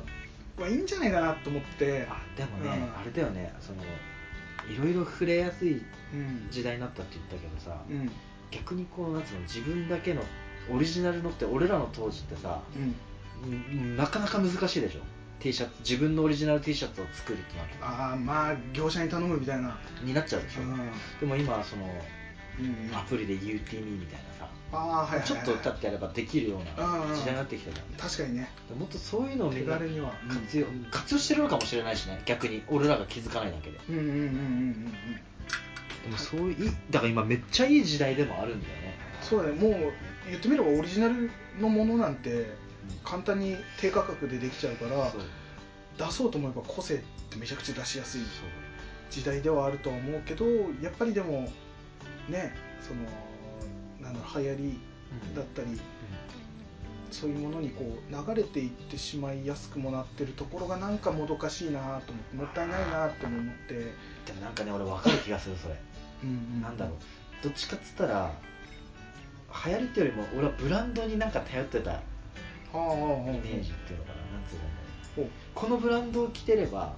[0.59, 2.07] はいいんじゃないかなと思って。
[2.09, 3.01] あでもね、うん。
[3.01, 3.53] あれだよね。
[3.61, 3.79] その
[4.73, 6.49] いろいろ触れやすいうん。
[6.51, 8.11] 時代になったって言ったけどさ、うん。
[8.51, 10.23] 逆にこうなんつうの自分だけの
[10.71, 12.95] オリジナルのって俺らの当時ってさ、うん。
[13.45, 15.01] うんなかなか難しいでしょ
[15.41, 19.77] ？T シャツ自分のオリジナル T シャツを作るってなるああまあ業者に頼むみたいな。
[20.03, 20.77] になっちゃうでしょ、うん。
[21.21, 21.85] でも今その
[22.59, 22.97] うん。
[22.97, 24.33] アプリで UTME みたいな。
[24.36, 24.36] さ、
[24.73, 25.29] ああはいはいはい。
[25.29, 28.51] ちょっとだってやればできるようなうんうん時代になってきたじゃん確かにね。
[28.79, 32.63] もっとそういうのをみんな手軽には活用,、活用してるのかもしれないしね逆に。
[32.69, 33.81] 俺らが気づかないだけで。
[33.89, 34.93] うんうんうんうんうんうん。
[34.93, 34.93] で
[36.11, 38.99] もそういうだから今めっちゃいい時代でもあるんだよね。
[39.23, 39.55] そうだね。
[39.55, 39.93] もう
[40.29, 42.47] 言ってみればオリジナルのものなんて
[43.05, 45.13] 簡単に低価格でできちゃうから
[45.99, 46.99] 出そうと思えば個性っ
[47.31, 48.21] てめちゃくちゃ出しやすい
[49.11, 50.45] 時代ではあるとは思うけど
[50.83, 51.49] やっぱりでも
[52.29, 53.01] ねその
[54.07, 54.79] なんだろう流行り
[55.35, 55.81] だったり、
[57.11, 65.75] そういうものにこう流れていってしまいやすくもなってるところがなんかもどかしいなと思ってもったいないなっても思って、でもなんかね俺分かる気がするそれ、
[66.25, 66.95] うんなんだろう。
[67.43, 68.33] どっちかっつったら
[69.67, 72.01] 流行りっていうよりも俺はブランドになんか頼ってた。
[72.75, 74.53] イメージっていうのかななんつ
[75.17, 76.95] うのこのブランドを着てれば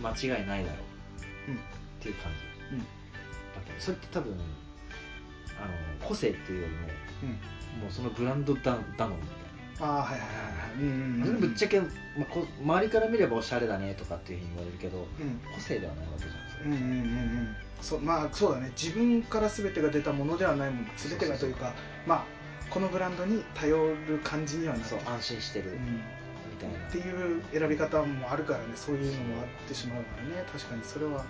[0.00, 0.76] 間違いないだろ
[1.48, 1.50] う。
[1.50, 1.56] うん。
[1.56, 1.58] っ
[1.98, 2.30] ていう感
[2.70, 2.76] じ。
[2.76, 2.80] うん。
[2.80, 2.84] だ
[3.66, 4.38] けどそれって多分
[5.58, 6.80] あの個性っていうよりも
[7.22, 7.28] うん。
[7.82, 9.10] もうそのブランドだ頼みみたい
[9.80, 9.86] な。
[9.86, 11.40] ああはいはいはいはい。
[11.40, 11.86] ぶっちゃけ、ま
[12.20, 15.40] あ、こ周りから見ればおしゃれだねとかっていうふうに言われるけどうん。
[15.54, 16.92] 個性ではないわけじゃんそれ、うんうんうんう
[17.42, 17.56] ん。
[17.80, 18.70] そうまあそうだね。
[18.80, 21.74] 自分から全てが出たものではないもの全てがというか
[22.06, 22.24] まあ
[22.70, 25.76] このブランドに頼る感じにはなってそう安心してるうん。
[25.76, 26.00] み
[26.58, 28.64] たいな、っていう選び方もあるからね。
[28.76, 30.44] そういうのもあってしまうからね。
[30.52, 31.24] 確かにそれは。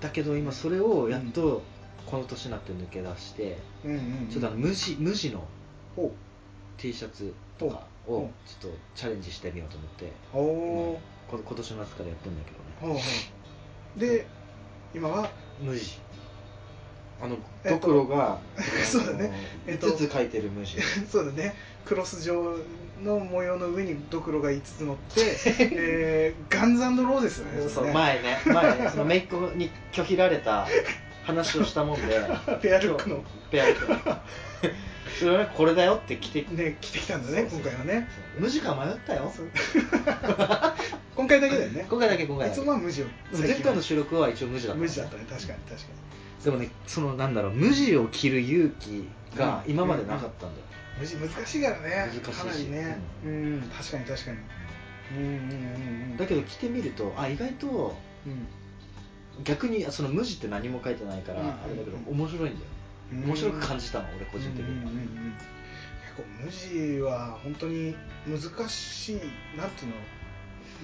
[0.00, 1.62] だけど今それをやっと
[2.06, 5.44] この年になって抜け出して、うんうん、うん、ちょっとあの無地無地の
[5.96, 6.12] ほ
[6.76, 10.10] T シャツとかをちょっとチャレンジしてみようと思って、う。
[10.34, 12.64] お今こ今年の夏からやってるんだけどね。
[12.80, 12.98] ほうほ
[13.96, 14.00] う。
[14.00, 14.26] で
[14.94, 15.30] 今は？
[15.60, 15.98] 無地。
[17.22, 18.38] あのえっとドクロが、
[18.84, 19.32] そうだね。
[19.66, 20.76] えっと5つ書いてる無地。
[21.10, 21.54] そうだね。
[21.84, 22.58] クロス状
[23.02, 25.20] の模様の上にドクロが5つ乗って、
[25.72, 27.68] えー、ガンズローゼスだね。
[27.68, 28.38] そうね前ね。
[28.46, 28.90] 前ね。
[28.90, 30.66] その姪っ子に拒否られた
[31.24, 32.20] 話をしたもんで。
[32.62, 33.24] ペアルックの。
[33.50, 34.20] ペアルックの。
[35.18, 36.46] それはねこれだよって来て。
[36.54, 38.08] ね着てきたんだね今回はね。
[38.38, 39.32] 無地か迷ったよ。
[41.16, 41.86] 今回だけだよね。
[41.90, 45.86] 今回だけ今回いつだけもは無地を前回の収録は一応無地だった無地だったね確かに確か
[46.44, 49.72] でもねそのなんだろう無地を着る勇気がうん。
[49.72, 50.64] 今までなかったんだよ、
[51.00, 52.12] に無地難しいからね。
[52.12, 52.38] 難しいし。
[52.38, 52.98] かなりね。
[53.24, 53.70] うん。
[53.74, 54.38] 確かに確かに。
[55.12, 57.94] うんうんうんうんだけど着てみるとあ意外と
[58.26, 58.46] うん
[59.42, 61.48] 逆にその無地って何も書いてないから、うん。
[61.48, 62.66] あれだけど面白いんだよ、
[63.12, 63.24] うん。
[63.24, 65.34] 面白く感じたの俺個人的には、うんうんうんうん。
[66.04, 69.16] 結構無地は本当に難しい
[69.58, 69.96] なんていうの？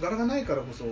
[0.00, 0.84] 柄がないからこそ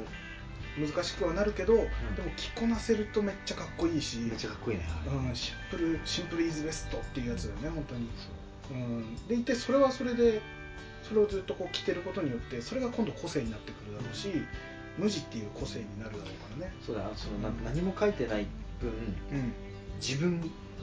[0.78, 1.88] 難しくはなるけど、でも
[2.36, 4.18] 着こなせるとめっちゃかっこいいし。
[4.18, 4.84] めっちゃかっこいいね、
[5.28, 8.08] うん、シンプルシンプルイズベストっていうやつだよね本当に、
[8.70, 8.74] う。
[8.74, 10.40] ん、で一体それはそれで
[11.02, 14.28] それをずっとこう着てることによってそれが今度個性になってくるだろうし
[14.98, 16.30] 無地っていう個性になるだろうか
[16.60, 16.72] らね。
[16.84, 18.46] そうだそのなうん何も書いてない
[18.80, 18.92] 分う
[19.36, 19.52] ん。
[20.00, 20.40] 自分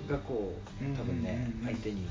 [0.10, 2.08] がこう多分ね、相手に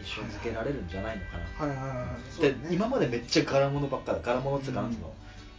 [0.00, 4.86] 一緒につけられるんじゃないのかな、はいはいはいそうで今までめっちゃ柄物ばっかだ柄物っつうかうん。
[4.88, 5.14] うの、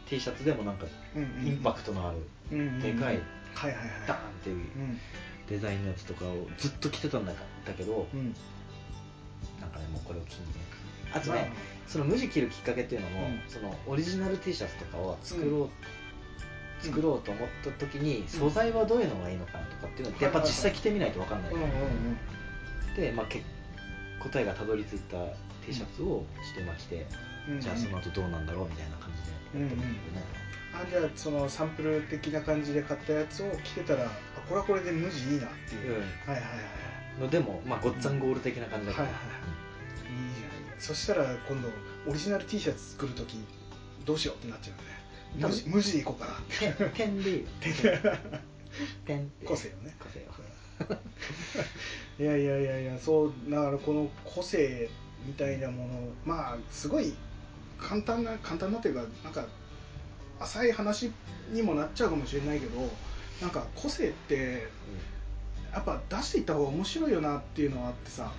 [0.08, 0.86] T シャツでもなんか
[1.16, 2.18] インパクトのある、
[2.52, 2.80] うんうんうん。
[2.80, 3.88] でかいはいはいはい。
[4.08, 5.00] ダーンっていううん。
[5.50, 8.36] デザインのやつとかをずっと着てたんだかだけど、うん。
[9.62, 10.54] なんかねもうこれを機にね
[11.14, 11.52] あとまね、
[11.88, 13.42] その無地着るきっかけっていうのも、うん。
[13.48, 15.70] そのオリジナル T シャツとかを作ろう、うん。
[16.80, 22.96] 作ろうと思った時に素材はどういうのがいいのかなとかっていうのってやっぱ実際着てみないと分かんない、うんうんうん。
[22.96, 23.42] で、まあ、け
[24.20, 25.18] 答えがたどり着いた
[25.66, 27.08] T シャツをちょっと今着て、
[27.50, 30.24] うんじゃあその後どうなんだろうみたいな感じでやってるんだけどね、
[30.74, 34.10] あじゃあそのサンプル的な感じで買ったやつを着てたらあ
[34.50, 36.02] これはこれで無地いいなっていう、うん。
[36.02, 36.42] はいはいはい
[37.20, 39.57] のでも、まあ、ごっつぁんゴール的な感じだけど、はいはいいいじゃない
[40.80, 41.70] そしたら今度
[42.08, 43.38] オリジナル T シャツ作るとき
[44.06, 45.64] どうしようってなっちゃうよね。
[45.68, 46.34] 無地でいこうかな。
[46.60, 47.30] 点点で。
[47.30, 47.46] いいよ
[49.06, 49.96] 点個性をね。
[50.00, 50.24] 個性を。
[52.20, 54.90] いやいやいやいやそうだからこの個性
[55.26, 55.94] みたいなもの。
[56.26, 57.14] まあすごい
[57.80, 59.46] 簡単な簡単なというかなんか
[60.40, 61.12] 浅い話
[61.52, 62.80] にもなっちゃうかもしれないけど
[63.42, 64.68] なんか個性って
[65.72, 68.32] やっぱ出していった方が面白いよなっていうのはあってさ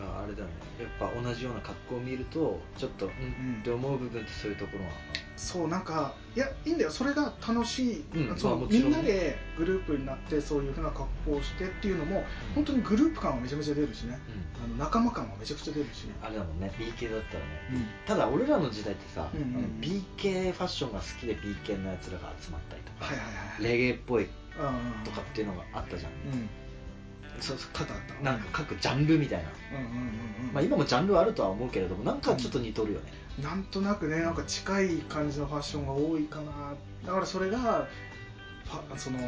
[0.00, 0.52] あれだよね。
[0.80, 4.90] やっぱ同じような格好を見るとちょっとうん、んって思う部分ってそういうところは。
[5.36, 6.90] そうなんかいやいいんだよ。
[6.90, 8.36] それが楽しい、うん。
[8.36, 8.96] そのまあもちろんね。
[8.98, 14.18] みんなでグループになってそういうふうな格好をしてっていうのも、本当にグループ感はめちゃめちゃ出るしね。
[14.56, 14.64] うん。
[14.64, 16.72] あの仲間感はめちゃくちゃ出るし、あれだもんね。
[16.78, 17.86] B 系だったらね、うん。
[18.06, 19.58] ただ俺らの時代ってさ、うんうんうん。
[19.58, 24.30] あの B 系ファッションが好きで B 系のやつらが集まったりとか、はいはいはいレゲエっぽいうん。
[25.04, 26.48] とかっていうのがあったじゃん、うん
[27.40, 30.52] そうそう多々あったなんか各ジャンルみたいな、うんうんうんうん。
[30.52, 36.74] まあ、今もジャンルはあるとは思うけれどもなんかちょっと似とるよね、なんとなくねなんか近い感じのファッションが多いかな。
[37.06, 37.86] だからそれが
[38.96, 39.18] その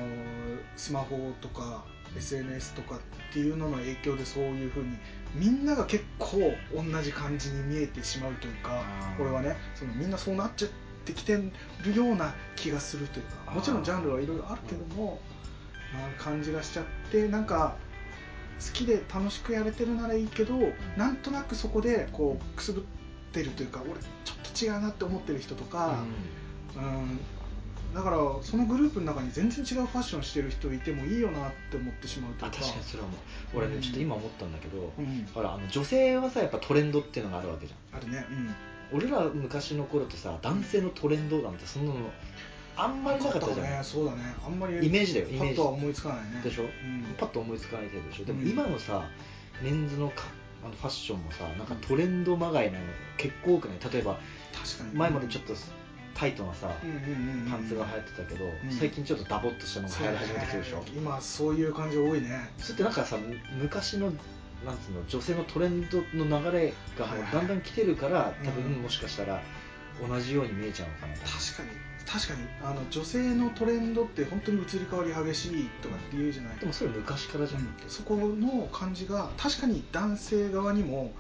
[0.76, 1.84] スマホとか
[2.16, 2.98] SNS とかっ
[3.32, 4.96] ていうのの影響でそういうふうに
[5.34, 8.82] みんなが結構同じ感じに見えてしまうというか
[9.20, 10.70] 俺はねそのみんなそうなっちゃっ
[11.04, 15.20] てきてるような気がするというかもちろんジャンルはいろいろあるけども、
[15.92, 16.12] なん。
[16.12, 17.85] か感じがしちゃってなんか好
[18.72, 20.54] きで楽しくやれてるならいいけど、
[20.96, 22.84] なんとなくそこでこうくすぶっ
[23.32, 23.92] てるというか俺
[24.24, 26.02] ちょっと違うなって思ってる人とか、
[26.76, 27.18] うん。
[27.94, 32.46] だからそのグループの中に全然違うファッションしてる人いてもいいよなって思ってしまうとか。
[32.48, 33.58] あ確かにそれはもう。
[33.58, 33.82] 俺ねうん。
[33.82, 35.28] ちょっと今思ったんだけど、うん。
[35.32, 37.98] ほらあの女性はさやっぱトレンドっていうのがあるわけじゃん。
[37.98, 38.26] あるね。
[38.92, 41.98] 俺ら昔の頃ってさ男性のトレンドなんてそんなの
[42.76, 44.18] あんまりなかったじゃん、ねそうだね。
[44.44, 45.46] あんまりイメージだよイメージ。
[45.48, 46.40] パッとは思いつかないね。
[46.44, 47.14] でしょ、うん。
[47.16, 48.24] パッと思いつかない程度でしょ？
[48.26, 48.48] でもうん。
[48.48, 49.08] 今のさ、
[49.62, 50.24] メンズのか
[50.64, 52.84] あのファッションもさなんかトレンドまがいなの
[53.16, 53.78] 結構多くない？
[53.92, 54.18] 例えば
[54.94, 55.54] 前までちょっと
[56.14, 57.50] タイトなさ、うんうんうんうん。
[57.50, 58.50] パンツが流行ってたけど、ん。
[58.70, 62.50] 最近ちょっとダボっとしたのが流行り始めてきてるでしょ、ね今そういう感じ多いね。
[62.58, 63.16] それってなんかさ
[63.60, 64.12] 昔の
[64.64, 68.82] なんつうの女性のトレンドの流れがだんだん来てるから、多分うん。
[68.82, 69.42] もしかしたら
[70.06, 71.68] 同じように見えちゃうのかなと確かに
[72.06, 76.58] 確かにあの女性のトレンドって本当に移り変わり激しいとかって言うじゃない。
[76.58, 81.12] でもそれ昔からじゃん、うんそこの感じが確かに男性側にも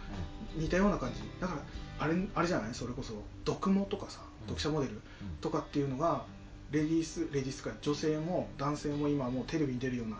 [0.56, 1.20] 似たような感じ。
[1.40, 1.62] だから
[1.98, 2.74] あれあれじゃない？
[2.74, 3.14] それこそ
[3.46, 4.54] 読モとかさうん。
[4.54, 5.00] 読者モデル
[5.40, 6.24] とかっていうのが
[6.70, 10.16] レディースレディースか女性も男性も今もうテレビに出るような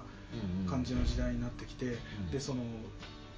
[0.68, 1.96] 感じの時代になってきて、
[2.28, 2.30] ん。
[2.32, 2.62] でその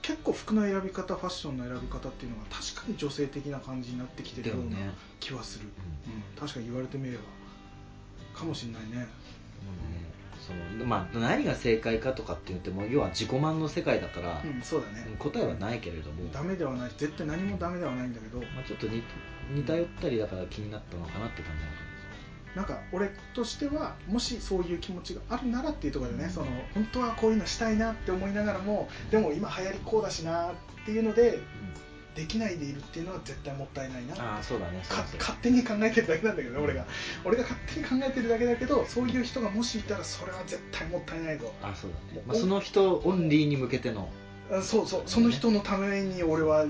[0.09, 4.79] 結構服の選び方ファッションの選び方っていうのが確かに女性的な感じになってきてるような
[5.21, 5.69] 気はする、う
[6.09, 6.23] うん。
[6.41, 7.25] 確かに言われてみれば
[8.33, 8.89] かもしれないね。
[8.97, 9.07] うね。
[10.41, 16.91] そのまあ、何が正解かとかって言っても要は自己満の世界だから、うんそうだね、答えはないけれども、ダメではない。
[16.97, 18.39] 絶対何もダメではないんだけど。
[18.39, 19.03] まあ、ちょっと似
[19.51, 21.88] 似通ったりだから気になったのかなって感じなのかな
[22.63, 26.29] んか俺としてはもしそういう気持ちがあるならっていうところでね。
[26.29, 31.39] その本当はこういうのしたいなって思いながらもでも今流行りこうだしなっていうのでな、
[32.15, 34.15] できないでいるっていうのは絶対もったいないな。
[34.19, 34.83] ああそうだね。
[34.89, 36.85] 勝手に考えてるだけなんだけど俺が。
[37.25, 41.53] 俺が勝手に考えてるだけだけどそういう人がもしいたらそれは絶対もったいないぞ。
[41.63, 44.09] あそうだね、まあ、その人オンリーに向けての、
[44.51, 45.03] あそうそう。
[45.07, 46.67] その人のために俺は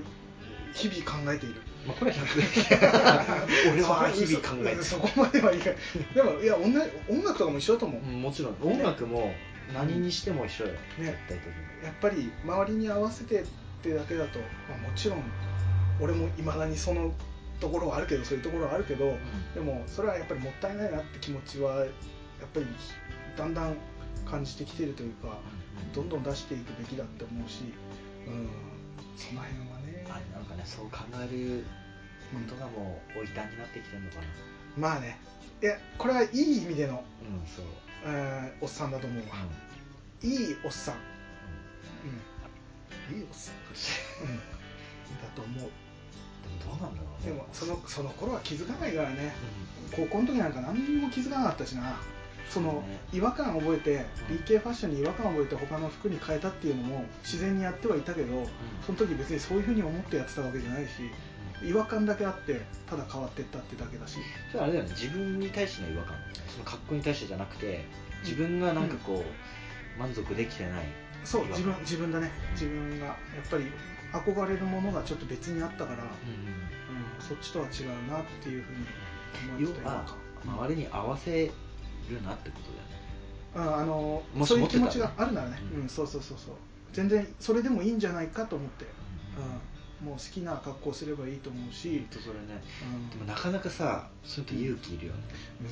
[0.74, 4.84] 日々考えているまあ、これは100 俺は日々考えてる。
[4.84, 5.76] そそこまではいかない。
[6.14, 8.56] でもいや音楽音楽とかも一緒だと思う、うんもちろん。
[8.60, 9.32] 音楽も
[9.72, 10.78] 何にしても一緒よ、ね。
[10.98, 11.52] 絶対的に。
[11.84, 13.46] やっぱり周りに合わせてっ
[13.82, 15.22] てだけだと、まあ、もちろん
[16.00, 17.14] 俺もいまだにその
[17.58, 19.16] ところはあるけどそういうところはあるけど、
[19.54, 21.86] でもそれはやっぱりもったいないなって気持ちはやっ
[22.52, 22.66] ぱり
[23.36, 23.76] だんだん
[24.28, 25.38] 感じてきてるというか、
[25.94, 27.62] どんどん出していくべきだって思うし、
[28.26, 28.48] うん、
[29.16, 29.67] その辺
[30.68, 31.64] そう考える
[32.32, 34.22] ことがもうおいたになってきてるのかな。
[34.76, 35.18] まあね。
[35.62, 37.64] いやこれはいい意味での、うんそう、
[38.04, 39.34] えーおっさんだと思うわ、
[40.22, 40.94] いいおっさん、
[43.10, 43.54] うん、いいおっさん、
[44.22, 44.42] うん、だ
[45.34, 45.58] と思う。
[45.58, 47.32] でもどうなんだろうね。
[47.32, 49.34] でもそのその頃は気づかないからね。
[49.92, 51.96] う高校の時なんか何にも気づかなかったしな
[52.48, 54.36] そのね違和感を覚えてうん。
[54.36, 58.46] BK ファッションに違和感を覚えて他の服に変えたっていうのも自然にやってはいたけど
[58.86, 60.90] その時別にそういうふうに思ってやってたわけじゃないし
[61.62, 64.18] 違和感だけあってただ変わってったってだけだし。
[64.52, 64.90] それあれだよね。
[64.90, 66.16] 自分に対しての違和感
[66.48, 67.84] その格好に対してじゃなくて
[68.22, 70.86] 自分がなんかこう、満足できてない
[71.24, 72.30] そう自分自分だね。
[72.52, 73.64] 自分がやっぱり
[74.12, 76.08] 憧れるものがちょっと別にあったから、うん、
[77.20, 78.86] そっちとは違うなっていうふうに
[79.58, 80.06] 思要ってた
[80.44, 81.50] 周りに合わせ
[82.14, 82.98] るなってことだよね。
[83.54, 85.80] うんあのそういう気持ちがあるならね、うん。
[85.82, 86.54] うんそうそうそうそう。
[86.92, 88.86] 全然それでもいいんじゃないかと思って、
[89.36, 90.06] うん。
[90.06, 92.06] うん、もう好きな格好すればいいと思うし。
[92.10, 92.62] とそれね。
[92.82, 93.10] うん。
[93.10, 95.18] でもなかなかさそういうのって勇気いるよね、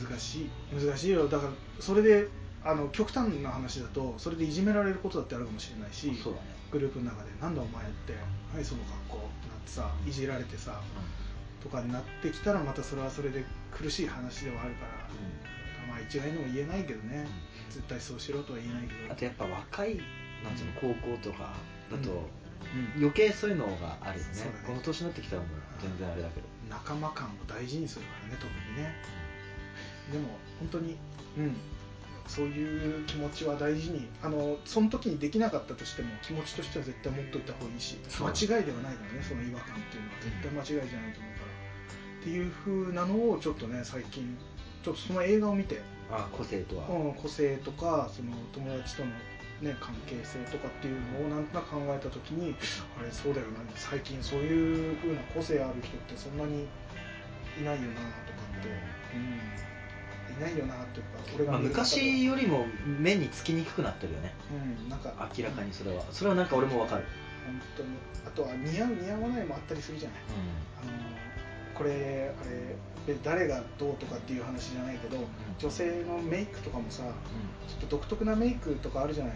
[0.09, 0.51] 難しい。
[0.75, 1.29] 難しいよ。
[1.29, 2.29] だからそれで
[2.65, 6.15] あの極端な話だとそれでいじめられることだってあるかもしれないし。
[6.23, 8.13] そうだね、グループの中で「なんだお前」って
[8.53, 10.81] 「はいその格好」ってなってさいじられてさ
[11.63, 15.09] とかになってきたらまたそれはそれで苦しい話ではあるから、
[15.89, 17.27] まあ一概にも言えないけどね、
[17.71, 19.13] 絶対そうしろとは言えないけど。
[19.13, 19.97] あとやっぱ若い
[20.45, 21.55] なんつうの高校とか
[21.91, 22.99] だと、うん。
[22.99, 23.09] うん。
[23.09, 24.33] 余計そういうのがあるよね。
[24.33, 24.53] ね。
[24.67, 28.95] この年になってきたらもう全然あれだけど仲間感を大事にするからね特にね。
[30.13, 30.29] でも
[30.61, 30.97] 本当に
[31.39, 31.57] うん。
[32.27, 40.17] そういう気持ちは大事にあのその時にできなかったとしても気持ちとしては絶対持っといた方がいいし間違いではないからねその違和感っていうのは。
[40.21, 41.47] 絶対間違いじゃないと思うから、
[42.21, 44.37] っていう風なのをちょっとね最近
[44.87, 45.81] ちょっとその映画を見て、
[46.13, 49.11] あ個性とは、うん、個性とかその友達との、
[49.61, 52.55] ね、関係性とかっていうのをなんとなく考えた時に
[52.97, 56.69] あれそうだよな最近そういう風な個性ある人ってそんなに
[57.59, 58.69] いないよなとかって、
[59.17, 64.35] うん、いないよなっていうか俺がまあ、昔よりも目につきにくくなってるよね。
[64.85, 65.13] うん、なんか。
[65.37, 66.05] 明らかにそれは。
[66.13, 67.05] それはなんか俺もわかる、
[67.45, 67.89] 本当に。
[68.25, 70.19] あとは似合う似合わないもあったりするじゃない。
[70.83, 71.26] あの
[71.77, 72.45] これあ
[73.09, 75.19] れで誰がどうとかっていう話じゃないけど
[75.59, 77.11] 女性のメイクとかもさちょ
[77.77, 79.35] っと独特なメイクとかあるじゃない？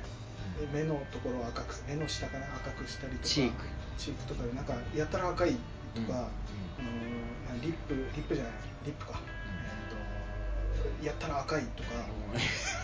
[0.75, 3.65] 目のところを赤く目の下から赤くしたりとかチーク。
[3.97, 5.57] チークとかでなんかやたら赤い
[5.95, 6.17] とか、うん。
[6.17, 8.53] あのリップリップじゃない？
[8.87, 11.89] リップか、えーとやったら赤いとか、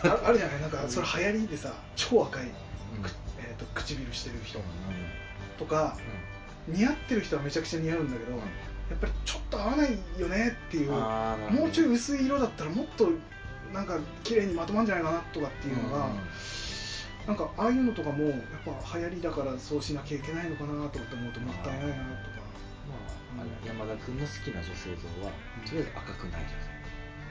[0.04, 0.60] あ あるじゃない？
[0.60, 2.46] なんかそれ流行りでさ超赤い、
[3.02, 4.60] くえー、と唇してる人
[5.58, 5.96] とか
[6.68, 8.38] 似合ってる人はめちゃくちゃ似合うんだけど、
[8.90, 10.92] やっぱりちょっと合わないよねっていう。
[10.92, 13.10] もうちょい薄い色だったらもっと
[13.72, 16.12] なんか綺麗にまとまるんじゃないかなとかっていうのが、うん
[17.26, 22.06] なんかああいうのとかもやっぱ流行りだからそうしなきゃいけないのかなとかって思うともったいないなとか。
[23.34, 25.32] まあ、あれ山田君の好きな女性像は、
[25.66, 26.42] とりあえず赤くない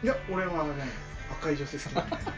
[0.04, 0.74] いや俺はね
[1.32, 2.32] 赤い女性好きなんだよね。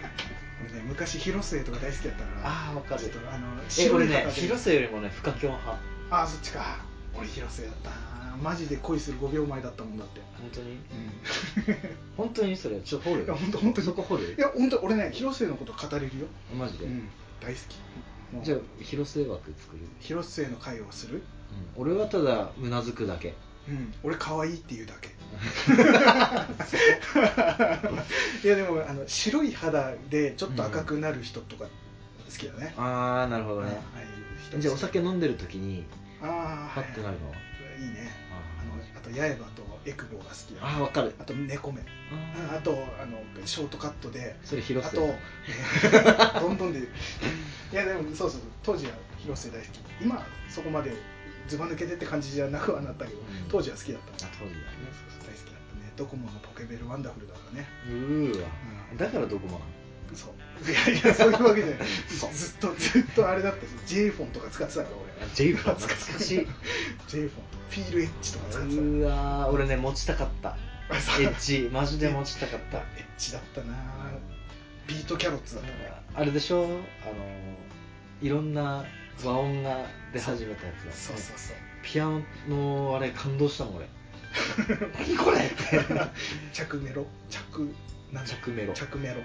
[0.88, 2.42] 昔広末とか大好きだったから。
[2.44, 3.02] あーわかる。
[3.02, 5.80] ちょっとあの女性え俺ね広瀬よりもね深キョン派。
[6.12, 6.86] ああそっちか。
[7.18, 7.96] 俺広末だったな
[8.41, 10.21] マジで恋する5秒前だったもんだって。
[10.39, 10.71] 本当に？
[10.71, 10.80] うん。
[12.15, 13.26] 本当にそれちょっと掘る？
[13.26, 13.88] いや本当本当に。
[13.88, 14.36] そこ掘る？
[14.38, 17.10] いや本当俺ね広末のこと語れるよ、マジで、うん、
[17.41, 18.45] 大好き。
[18.45, 21.23] じゃあ広末枠作る、広末の会をする？
[21.76, 23.34] うん、俺はただうなずくだけ。
[23.67, 23.93] うん。
[24.04, 25.10] 俺可愛いっていうだけ。
[28.43, 31.69] いやでもあの白い肌でちょっと赤くなる人とか好
[32.32, 35.84] きだね、ああなるほどね、ああいじゃあお酒飲んでる時に
[36.21, 37.34] ああパッてなるの、
[37.86, 38.10] いいね
[39.13, 41.15] と八重歯とエクボが好きだあーわかる。
[41.20, 44.36] あと猫目あああとあのショートカットで。
[44.43, 45.13] それ広あ末と
[46.41, 46.84] どんどんでい
[47.74, 49.80] やでもそうそう当時は広瀬大好き。
[50.02, 50.91] 今そこまで
[51.48, 53.26] ずば抜けてって感じじゃなくはなったけど、うん。
[53.50, 54.26] 当時は好きだった。
[54.28, 54.63] あ当時だね。
[55.10, 55.93] そうそう大好きだったね。
[55.96, 57.67] ドコモのポケベルワンダフルだからね。
[57.88, 58.48] うーわ、
[58.91, 58.98] うん。
[58.98, 59.72] だからドコモなの？
[60.15, 60.32] そう
[60.65, 61.88] いやいやそういうわけじゃない。
[62.34, 65.28] ずっとずっとあれだった J フォンとか使ってたから俺。
[65.36, 66.48] J フォン懐かしい。
[67.08, 67.30] J フォン
[67.70, 70.58] フィールエッジとか使ってたうーわー俺ね持ちたかった。
[70.89, 70.93] エ
[71.28, 71.70] ッジ。
[71.72, 72.78] マジで持ちたかった。
[72.78, 73.76] エッジだったな。
[74.88, 75.91] ビートキャロッツだったね。
[76.15, 76.63] あれでしょ？
[76.63, 76.78] あの
[78.22, 78.86] いろんな
[79.24, 81.58] 和音が出始めたやつだ、ね、そうそうそう。
[81.84, 83.88] ピアノのあれ感動したもん俺。
[85.08, 85.56] 何これって。
[86.54, 87.06] 着メロ？
[87.30, 87.41] 着
[88.26, 88.74] 着メロ。
[88.74, 89.15] 着メロ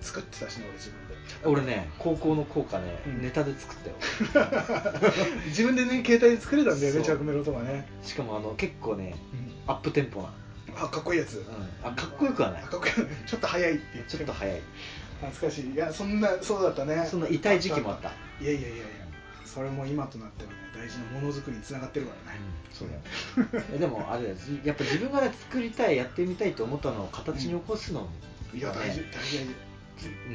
[0.00, 1.16] 作ってたしね俺自分で。
[1.44, 3.22] 俺ね高校の校歌ね、うん。
[3.22, 4.46] ネタで作ったよ。
[5.46, 7.18] 自分でね携帯で作れたんだよねそう。
[7.18, 9.36] 着メロとかね、しかもあの結構ねう
[9.70, 9.70] ん。
[9.70, 10.32] アップテンポな、
[10.76, 11.44] あかっこいいやつ、うん、
[11.82, 12.62] あかっこよくはない。
[12.62, 12.92] あかっこいい。
[13.26, 14.60] ちょっと早いって言ちょっと早い。
[15.20, 15.70] 懐かしい。
[15.70, 17.06] いやそんなそうだったね。
[17.10, 18.12] そんな痛い時期もあった。
[18.40, 18.84] いやいやいやいや。
[19.44, 22.38] それも今となってはね大事なものづくりにつながってるからね、
[22.72, 22.94] そうだ
[23.56, 23.62] よ。
[23.74, 24.36] えでもあれだよ。
[24.62, 28.06] やっぱ自分がね作りたいやってみたいと思ったのを形に起こすの
[28.54, 29.38] いや大事大事大事。
[29.38, 29.54] うん、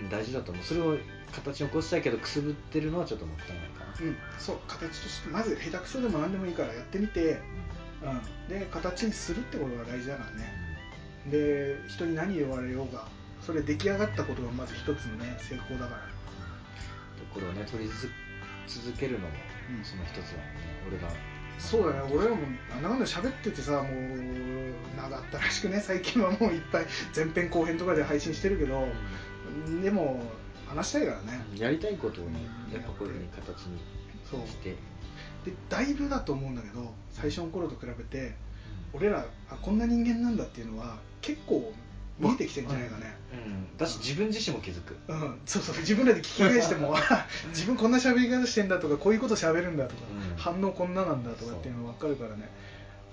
[0.09, 0.63] 大事だと思う。
[0.63, 0.97] それを
[1.31, 7.39] 形に起こしたいけどくすぶってるのはちょっともったいないかな、うんそう形としてまず下手くそでも何でもいいからやってみて、
[8.01, 10.53] うん、で形にするってことが大事だからね。
[11.29, 13.07] で人に何言われようが
[13.41, 16.01] それ出来上がったことがまず一つのね成功だから。
[17.33, 18.09] これをね取り続
[18.67, 19.27] 続けるのも
[19.77, 19.85] うん。
[19.85, 21.07] その一つだもんね、俺が。
[21.59, 22.11] そうだね。
[22.11, 22.37] 俺らも
[22.71, 28.87] なんだかんだ喋っててさもう長ったらしくね最近はもういっぱい前編後編とかで配信してるけど
[29.81, 30.21] でも
[30.67, 31.45] 話したいからね。
[31.55, 33.77] やりたいことをねうんやっぱこういうふうに形に
[34.47, 34.75] して。
[35.45, 38.35] でだいぶだと思うんだけど最初の頃と比べて
[38.93, 41.73] 俺らあこんな人間なんだっていうのは結構
[42.19, 44.95] 見えてきてんじゃないかね、うん、だし自分自身も気づく。
[45.07, 45.77] うん、そうそう。
[45.77, 50.37] 自分らで聞き返しても あ自分こんな喋り方してんだとかこういうこと喋るんだとか、うん。
[50.37, 52.49] 反応こんななんだとかっていうの分かるからね。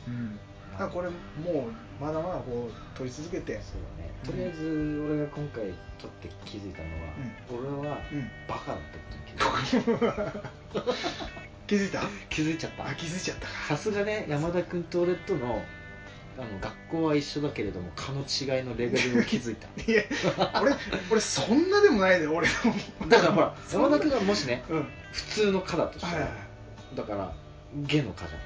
[0.07, 0.39] うん
[0.79, 3.55] だからこれもうまだまだこう取り続けて。
[3.55, 4.11] そうだね。
[4.24, 5.64] とりあえず俺が今回
[5.99, 8.31] 撮って気づいたのは、俺はうん。
[8.49, 10.93] バカだったことに気づいた。
[11.66, 12.01] 気づいた？
[12.31, 12.87] 気づいちゃった。
[12.89, 13.53] あ気づいちゃったか。
[13.68, 15.62] さすがね山田君と俺との
[16.39, 19.66] あの学校は一緒だけれども科の違いのレベルを気づいた。
[19.91, 20.03] いや
[20.62, 20.72] 俺
[21.11, 22.47] 俺そんなでもないで俺
[23.01, 23.09] の。
[23.09, 24.87] だからほら山田君がもしねうん。
[25.12, 26.33] 普通の科だとしたら、はいはい
[26.97, 27.33] だから
[27.87, 28.41] 下の科じゃん。
[28.41, 28.43] っ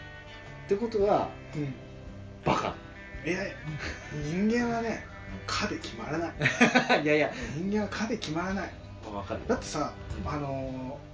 [0.69, 1.75] てことはうん
[2.45, 2.75] バカ。
[3.25, 3.39] いや
[4.25, 5.05] 人間はね
[5.47, 6.33] 科で決まらない。
[7.03, 7.31] いやいや。
[7.57, 8.71] 人間は科で決まらない。
[9.05, 9.41] 分かる。
[9.41, 9.93] よだってさ、
[10.25, 10.31] うん。
[10.31, 11.13] あのー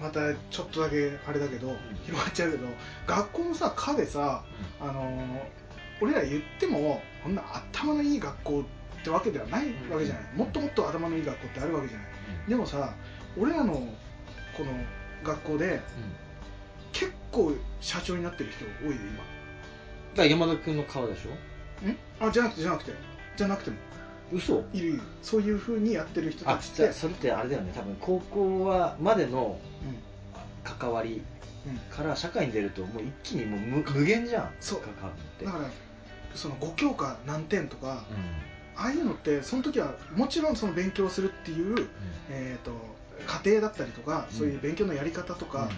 [0.00, 2.66] またちょっとだけあれだけど、広がっちゃうけど
[3.06, 4.42] 学校のさ科でさ、
[4.80, 5.40] あのー
[6.00, 8.64] 俺ら言ってもこんな頭のいい学校
[9.00, 10.38] ってわけではないわけじゃない、うん。
[10.38, 12.06] もっともっと頭のいい学校ってあるわけじゃない。
[12.48, 12.94] でもさ
[13.38, 13.74] 俺らの
[14.56, 14.72] この
[15.22, 15.80] 学校で
[16.92, 19.00] 結構社長になってる人多いでだ
[20.16, 21.30] 山田君の顔でしょ？
[21.82, 21.96] 今ん？
[22.28, 22.92] あじゃなくてじゃなくて。
[23.36, 23.76] じゃなくても。
[24.32, 24.62] 嘘？
[24.72, 25.00] いるいる。
[25.22, 26.76] そういうふうにやってる人たあちって。
[26.76, 27.72] じゃあそれってあれだよね。
[27.74, 29.98] 多分高校はまでのうん。
[30.64, 31.22] 関わり
[31.66, 31.76] うん。
[31.96, 34.50] から社会に出るともう一気にもう無無限じゃん。
[34.60, 34.80] そう。
[34.80, 35.44] 関わるのって。
[35.46, 35.70] だから
[36.34, 41.88] その5教科何点とか、うああいうのってその時はもちろんその勉強するっていう、ん。
[42.30, 42.72] えー、と
[43.44, 45.68] 家庭だったりとかうんそういう勉強のやり方とか、うん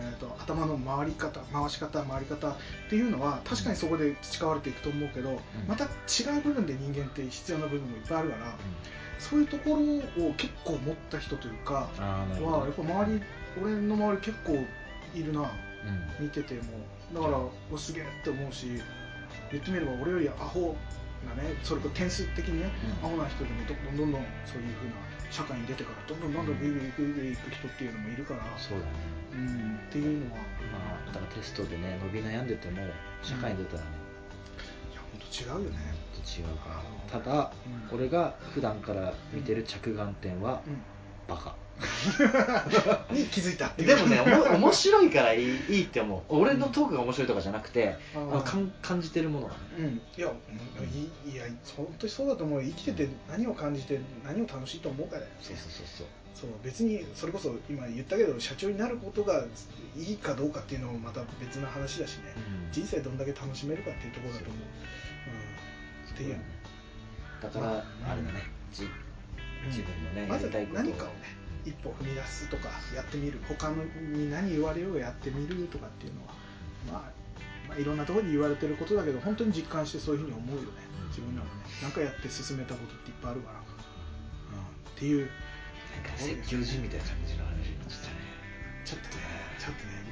[0.00, 2.54] えー、と頭の回り方回し方回り方っ
[2.88, 8.56] ていうのは確かにそこで培われていくと思うけど、また違う部分で人間って必要な部分もいっぱいあるから、
[9.18, 13.22] そういうところを結構持った人というかはやっぱ周り
[13.60, 14.64] 俺の周り結構
[15.14, 16.24] いるなうん。
[16.26, 16.62] 見てても。
[17.14, 17.38] だから
[17.70, 18.80] おすげえって思うし
[19.50, 20.74] 言ってみれば俺よりアホ
[21.24, 22.70] なねそれこそ点数的にね、
[23.02, 23.08] うん。
[23.08, 24.96] アホな人でもどんどんどんどんそういうふうな
[25.30, 28.92] 社会に出てからどんどんどんどんグイグイグイグイいく人っていうのもいるから、そうだね
[29.32, 30.40] うん、っていうのは
[30.72, 32.82] まあだからテストでね伸び悩んでても
[33.22, 33.88] 社会に出たらね
[34.92, 35.78] いや本当違うよね、
[36.20, 37.52] 違うからただ
[37.90, 40.60] うん俺が普段から見てる着眼点は
[41.26, 41.56] バカうん、
[43.10, 43.88] に 気づいたっていう。
[43.88, 46.22] でもねおも面白いからいいいいって思う。
[46.28, 49.58] 俺のトークが面白いとかじゃなくてあーあのかん感じてるものがね。
[49.78, 50.30] うん、いや、う
[50.82, 51.44] んいいや、
[51.76, 52.68] 本当にそうだと思うよ。
[52.68, 55.32] 生きてて何を感じて何を楽しいと思うかだよね。
[55.40, 56.06] そうそうそうそう。
[56.34, 59.44] そう別にそれこそ今言ったけど社長になることが
[59.96, 62.34] いいかどうかっていうのもまた別な話だしね、
[62.66, 62.72] うん。
[62.72, 64.58] 人生どんだけ楽しめるかっていうところだと思う、
[66.08, 66.36] うん、っていう。
[67.42, 67.72] だからま
[68.08, 68.44] ああれだね。
[68.72, 68.88] じ
[69.68, 76.32] 自分のねまずやりたいこと何かをね一歩踏み出すとかやってみる他のに何言われようがやってみるとかっていうのは、
[76.90, 80.68] まあ、まあいろんなところに言われてることだけど本当に実感してそういうふうに思うよね。
[81.08, 85.28] 自分らもね何かやって進めたことっていっぱいあるから、うん、っていう
[85.92, 88.32] なんか説教人みたいな感じの話になっちゃったね。
[88.84, 89.31] ちょっとね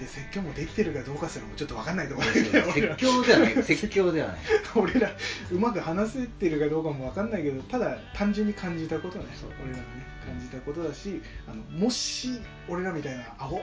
[0.00, 3.52] で説教もできてるかどうかすらもちょっと分かんないところ 説教ではない。
[3.62, 4.38] 説教ではない。
[4.74, 5.10] 俺ら
[5.52, 9.26] うまく話せてるかどうかも分かんないけどただ単純に感じたことね。
[9.38, 9.50] そう。
[9.62, 13.58] 俺らがね感じたことだしあのもし俺らみたいなアホ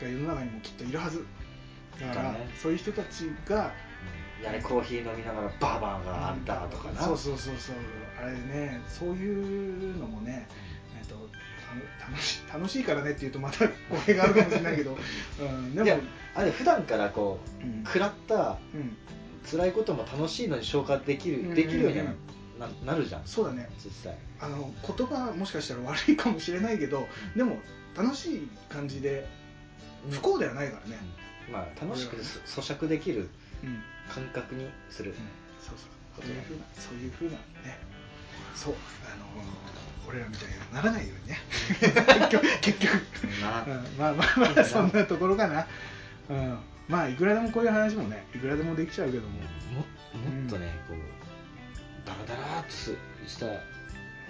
[0.00, 1.24] が世の中にもきっといるはず。
[2.00, 2.48] だから、だね。
[2.60, 3.72] そういう人たちが
[4.40, 7.02] いやねコーヒー飲みながらバーバーがあんだとかな。
[7.02, 7.76] そうそうそうそう。
[8.18, 10.46] あれねそういうのもね
[10.98, 11.45] えっとた
[12.00, 14.96] 楽し楽しいからねっていうとまた語弊があるかもしれないけど、
[15.40, 16.00] うん、でも。
[16.34, 17.84] あれ普段からこううん。
[17.84, 18.96] 食らったうん、
[19.50, 23.22] 辛いことも楽しいのに消化できる、うんできるようにはなななるじゃん。
[23.26, 23.68] そうだね。
[23.84, 24.16] 実際。
[24.40, 27.58] あの言葉もしかしたら悪いかもしれないけどでも
[27.96, 29.26] 楽しい感じで
[30.10, 30.98] 不幸ではないからね、
[31.50, 33.30] まあ楽しくそ咀嚼できる
[33.62, 33.68] うん。
[33.70, 35.14] うん感覚にする、
[35.60, 36.24] そうそう。
[36.24, 37.78] そういうふうなそういうふうなね
[38.56, 39.26] そうあの
[40.08, 41.38] 俺らみたいにならないようにね。
[41.78, 42.92] 結局結局、
[43.42, 43.62] な。
[43.62, 45.04] うんまあまあまあそんな。
[45.04, 45.66] ところかな、
[46.30, 49.38] うん、まあいくらでもこういう話もねいくらでもできちゃうけども。
[49.38, 50.98] ももっとね、こう
[52.06, 52.94] ダラダラーっとす
[53.26, 53.46] した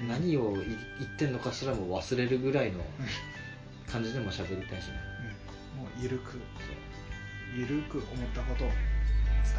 [0.08, 0.66] 何をい
[0.98, 2.80] 言ってんのかすらも忘れるぐらいの
[3.86, 4.94] 感じでも喋りたいしね。
[5.76, 5.82] うん。
[5.82, 6.40] もうゆるく
[7.54, 8.76] ゆるく思ったことを伝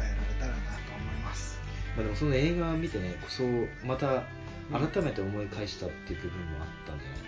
[0.00, 1.58] られたらなと思います。
[1.96, 4.24] まあ、でもその映画を見てねそうまた
[4.72, 7.24] 改めて思い返したっていう部分もあったんじゃないか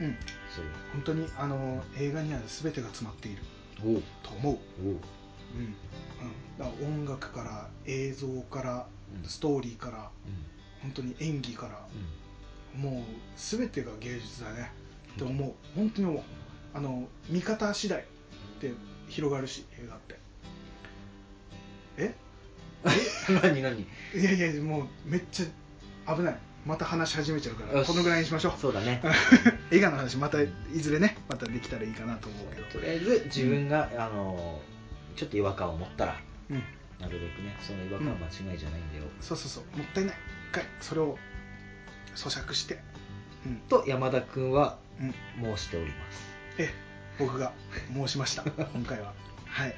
[0.00, 0.10] うん。
[0.10, 0.16] な
[0.54, 0.64] そう。
[0.92, 3.42] 本当にあの映画には全てが詰まっている
[4.22, 4.58] と思う、おう。
[4.82, 4.90] うん。
[4.90, 4.98] うん、
[6.58, 8.86] だから音楽から映像から
[9.22, 9.28] うん。
[9.28, 10.10] ストーリーからうん。
[10.82, 11.86] 本当に演技から
[12.74, 13.02] うもう
[13.36, 14.70] 全てが芸術だね。
[15.14, 15.52] って思う。
[15.74, 16.22] 本当に思う。
[16.74, 18.04] あの見方次第
[18.60, 18.72] で
[19.08, 20.18] 広がるし映画って。
[21.98, 22.08] え？
[23.32, 23.80] ん 何何？
[23.82, 23.86] い
[24.22, 28.52] やいやもうめっちゃ危ないまた話し始めちゃうからこのぐらいにしましょう。
[28.60, 29.00] そうだね。
[29.70, 32.66] 映画の話またいずれねまたできたらいいかなと思うけど。
[32.66, 34.60] とりあえず自分が、あの
[35.14, 36.56] ちょっと違和感を持ったらうん。
[36.98, 39.78] なるべくねその違和感は間違いじゃないんだよ、そうそうそう。
[39.78, 40.16] もったいない。
[40.50, 41.16] 一回それを
[42.16, 42.80] 咀嚼して。
[43.46, 43.56] うん。
[43.68, 45.56] と山田君はうん。
[45.56, 46.36] 申しております。
[46.58, 46.74] え
[47.16, 47.52] 僕が
[47.94, 48.42] 申しました。
[48.74, 49.14] 今回は。
[49.46, 49.74] はい。